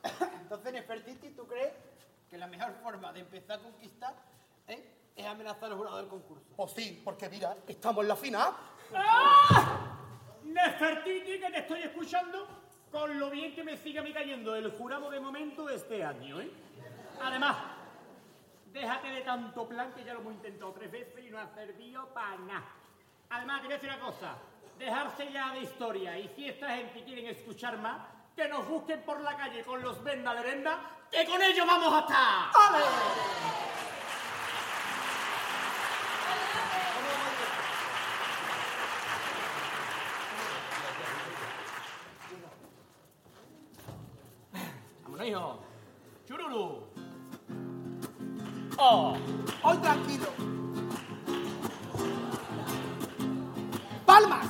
Entonces, 0.42 0.74
Nefertiti, 0.74 1.30
¿tú 1.30 1.46
crees 1.48 1.74
que 2.30 2.38
la 2.38 2.48
mejor 2.48 2.74
forma 2.82 3.14
de 3.14 3.20
empezar 3.20 3.60
a 3.60 3.64
conquistar 3.64 4.16
eh, 4.68 5.12
es 5.16 5.26
amenazar 5.28 5.66
a 5.66 5.68
los 5.70 5.78
jurados 5.78 6.00
del 6.00 6.08
concurso? 6.10 6.44
Pues 6.56 6.72
sí, 6.72 7.02
porque 7.06 7.30
mira, 7.30 7.56
estamos 7.68 8.02
en 8.02 8.08
la 8.08 8.16
final. 8.16 8.52
¡Ah! 8.96 9.92
Nefertiti, 10.44 11.40
que 11.40 11.50
te 11.52 11.60
estoy 11.60 11.82
escuchando 11.84 12.48
con 12.92 13.20
lo 13.20 13.30
bien 13.30 13.54
que 13.54 13.64
me 13.64 13.78
sigue 13.78 14.00
a 14.00 14.02
mí 14.04 14.12
cayendo 14.14 14.56
el 14.56 14.72
jurado 14.78 15.12
de 15.12 15.20
momento 15.20 15.66
de 15.66 15.76
este 15.76 16.04
año, 16.04 16.40
¿eh? 16.42 16.50
Además, 17.22 17.56
déjate 18.76 19.08
de 19.08 19.22
tanto 19.22 19.66
plan 19.68 19.94
que 19.94 20.04
ya 20.04 20.14
lo 20.14 20.20
hemos 20.20 20.34
intentado 20.34 20.74
tres 20.74 20.92
veces 20.92 21.26
y 21.26 21.30
no 21.30 21.40
ha 21.40 21.48
servido 21.48 22.14
para 22.14 22.38
nada. 22.40 22.66
Además, 23.30 23.62
te 23.62 23.68
voy 23.68 23.74
a 23.74 23.78
decir 23.78 23.90
una 23.90 24.00
cosa, 24.06 24.38
dejarse 24.78 25.32
ya 25.32 25.54
de 25.54 25.62
historia 25.62 26.20
y 26.20 26.28
si 26.36 26.50
esta 26.50 26.76
gente 26.76 27.04
quieren 27.06 27.26
escuchar 27.28 27.78
más, 27.78 28.02
que 28.36 28.50
nos 28.50 28.68
busquen 28.68 29.02
por 29.04 29.22
la 29.22 29.38
calle 29.38 29.64
con 29.64 29.82
los 29.82 30.04
venda 30.04 30.34
lerenda, 30.34 30.78
que 31.10 31.26
con 31.26 31.42
ellos 31.42 31.66
vamos 31.66 31.94
a 31.94 32.00
estar. 32.00 32.52
Vámonos, 45.06 45.28
hijo. 45.28 45.65
palmas. 54.16 54.48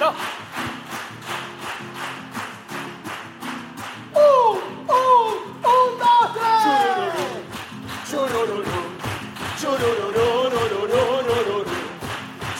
No. 0.00 0.10
Uh, 4.14 4.58
uh, 4.88 5.30
un, 5.74 5.88
dos, 6.02 6.26
tres. 6.34 6.56
Churururu. 8.10 8.80
Churururu. 9.60 10.26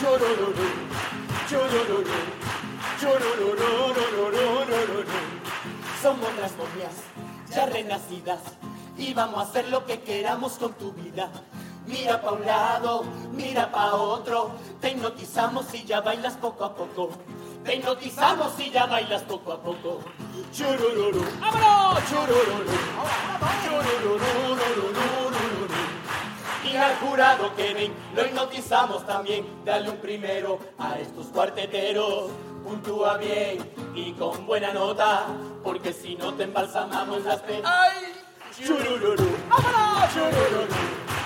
Churururu. 0.01 0.59
Churururu. 3.01 3.69
Somos 6.01 6.33
las 6.41 6.53
momias 6.57 6.97
ya 7.51 7.67
renacidas 7.67 8.41
y 8.97 9.15
vamos 9.15 9.41
a 9.41 9.43
hacer 9.49 9.69
lo 9.69 9.85
que 9.85 10.01
queramos 10.01 10.53
con 10.59 10.75
tu 10.75 10.93
vida. 10.93 11.29
Mira 11.89 12.21
pa' 12.21 12.33
un 12.33 12.45
lado, 12.45 13.05
mira 13.33 13.73
pa' 13.73 13.95
otro. 13.95 14.51
Te 14.79 14.91
hipnotizamos 14.91 15.73
y 15.73 15.85
ya 15.85 16.03
bailas 16.03 16.35
poco 16.35 16.67
a 16.67 16.75
poco. 16.75 17.09
Te 17.65 17.77
hipnotizamos 17.77 18.61
y 18.61 18.71
ya 18.71 18.85
bailas 18.85 19.23
poco 19.23 19.53
a 19.55 19.63
poco. 19.63 20.01
Churururu, 20.53 21.25
vámonos, 21.41 22.05
churururu. 22.11 22.77
Churururu, 23.65 24.19
y 26.71 26.77
al 26.77 26.95
jurado 26.97 27.57
que 27.57 27.73
ven, 27.73 27.95
lo 28.15 28.27
hipnotizamos 28.27 29.07
también. 29.07 29.47
Dale 29.65 29.89
un 29.89 29.97
primero 29.97 30.59
a 30.79 30.99
estos 30.99 31.29
cuarteteros. 31.29 32.31
Puntúa 32.65 33.17
bien 33.17 33.73
y 33.95 34.13
con 34.13 34.47
buena 34.47 34.75
nota, 34.75 35.25
porque 35.65 35.95
si 35.95 36.17
no 36.17 36.35
te 36.35 36.43
embalsamamos 36.43 37.25
las 37.25 37.41
penas. 37.41 37.65
¡Ay! 37.65 38.13
Churururu, 38.59 39.27
vámonos, 39.49 40.13
churururu. 40.13 41.18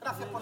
Gracias 0.00 0.28
por. 0.30 0.40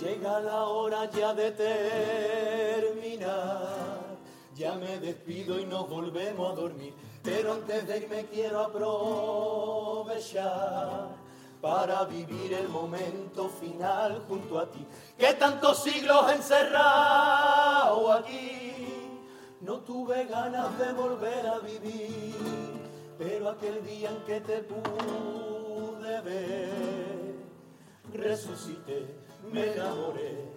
Llega 0.00 0.40
la 0.40 0.64
hora 0.64 1.10
ya 1.10 1.34
de 1.34 1.50
terminar. 1.52 3.28
Ya 4.56 4.74
me 4.74 4.98
despido 4.98 5.60
y 5.60 5.64
nos 5.66 5.88
volvemos 5.88 6.50
a 6.50 6.54
dormir. 6.54 6.92
Pero 7.28 7.52
antes 7.52 7.86
de 7.86 7.98
irme 7.98 8.24
quiero 8.26 8.60
aprovechar 8.60 10.08
para 11.60 12.04
vivir 12.04 12.54
el 12.54 12.68
momento 12.68 13.50
final 13.50 14.22
junto 14.26 14.58
a 14.58 14.70
ti. 14.70 14.86
Que 15.18 15.34
tantos 15.34 15.82
siglos 15.82 16.32
encerrado 16.32 18.12
aquí. 18.12 18.72
No 19.60 19.80
tuve 19.80 20.24
ganas 20.24 20.78
de 20.78 20.92
volver 20.94 21.46
a 21.46 21.58
vivir. 21.58 22.34
Pero 23.18 23.50
aquel 23.50 23.84
día 23.84 24.08
en 24.10 24.22
que 24.22 24.40
te 24.40 24.62
pude 24.62 26.20
ver 26.22 26.88
resucité, 28.14 29.06
me 29.52 29.74
enamoré. 29.74 30.48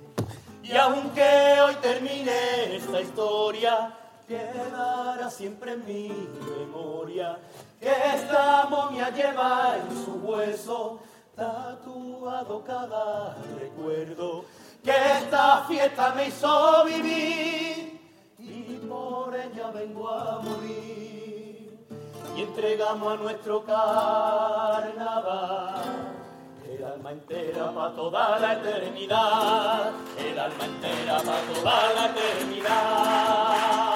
Y 0.64 0.72
aunque 0.78 1.60
hoy 1.62 1.76
termine 1.82 2.78
esta 2.78 3.02
historia, 3.02 4.01
quedará 4.32 5.30
siempre 5.30 5.74
en 5.74 5.86
mi 5.86 6.10
memoria. 6.58 7.38
Que 7.80 7.92
esta 8.16 8.66
momia 8.70 9.10
lleva 9.10 9.76
en 9.78 10.06
su 10.06 10.14
hueso 10.14 11.00
tatuado 11.36 12.64
cada 12.64 13.36
recuerdo. 13.60 14.46
Que 14.84 14.92
esta 14.92 15.64
fiesta 15.68 16.14
me 16.16 16.28
hizo 16.28 16.86
vivir 16.86 18.00
y 18.40 18.80
por 18.88 19.36
ella 19.36 19.72
vengo 19.72 20.10
a 20.10 20.40
morir. 20.40 21.78
Y 22.36 22.42
entregamos 22.42 23.14
a 23.14 23.18
nuestro 23.18 23.64
carnaval 23.66 24.92
el 26.72 26.84
alma 26.86 27.12
entera 27.12 27.72
para 27.72 27.96
toda 27.96 28.40
la 28.40 28.54
eternidad, 28.54 29.92
el 30.18 30.40
alma 30.40 30.66
entera 30.66 31.18
para 31.18 31.42
toda 31.54 31.94
la 31.94 32.06
eternidad. 32.06 33.91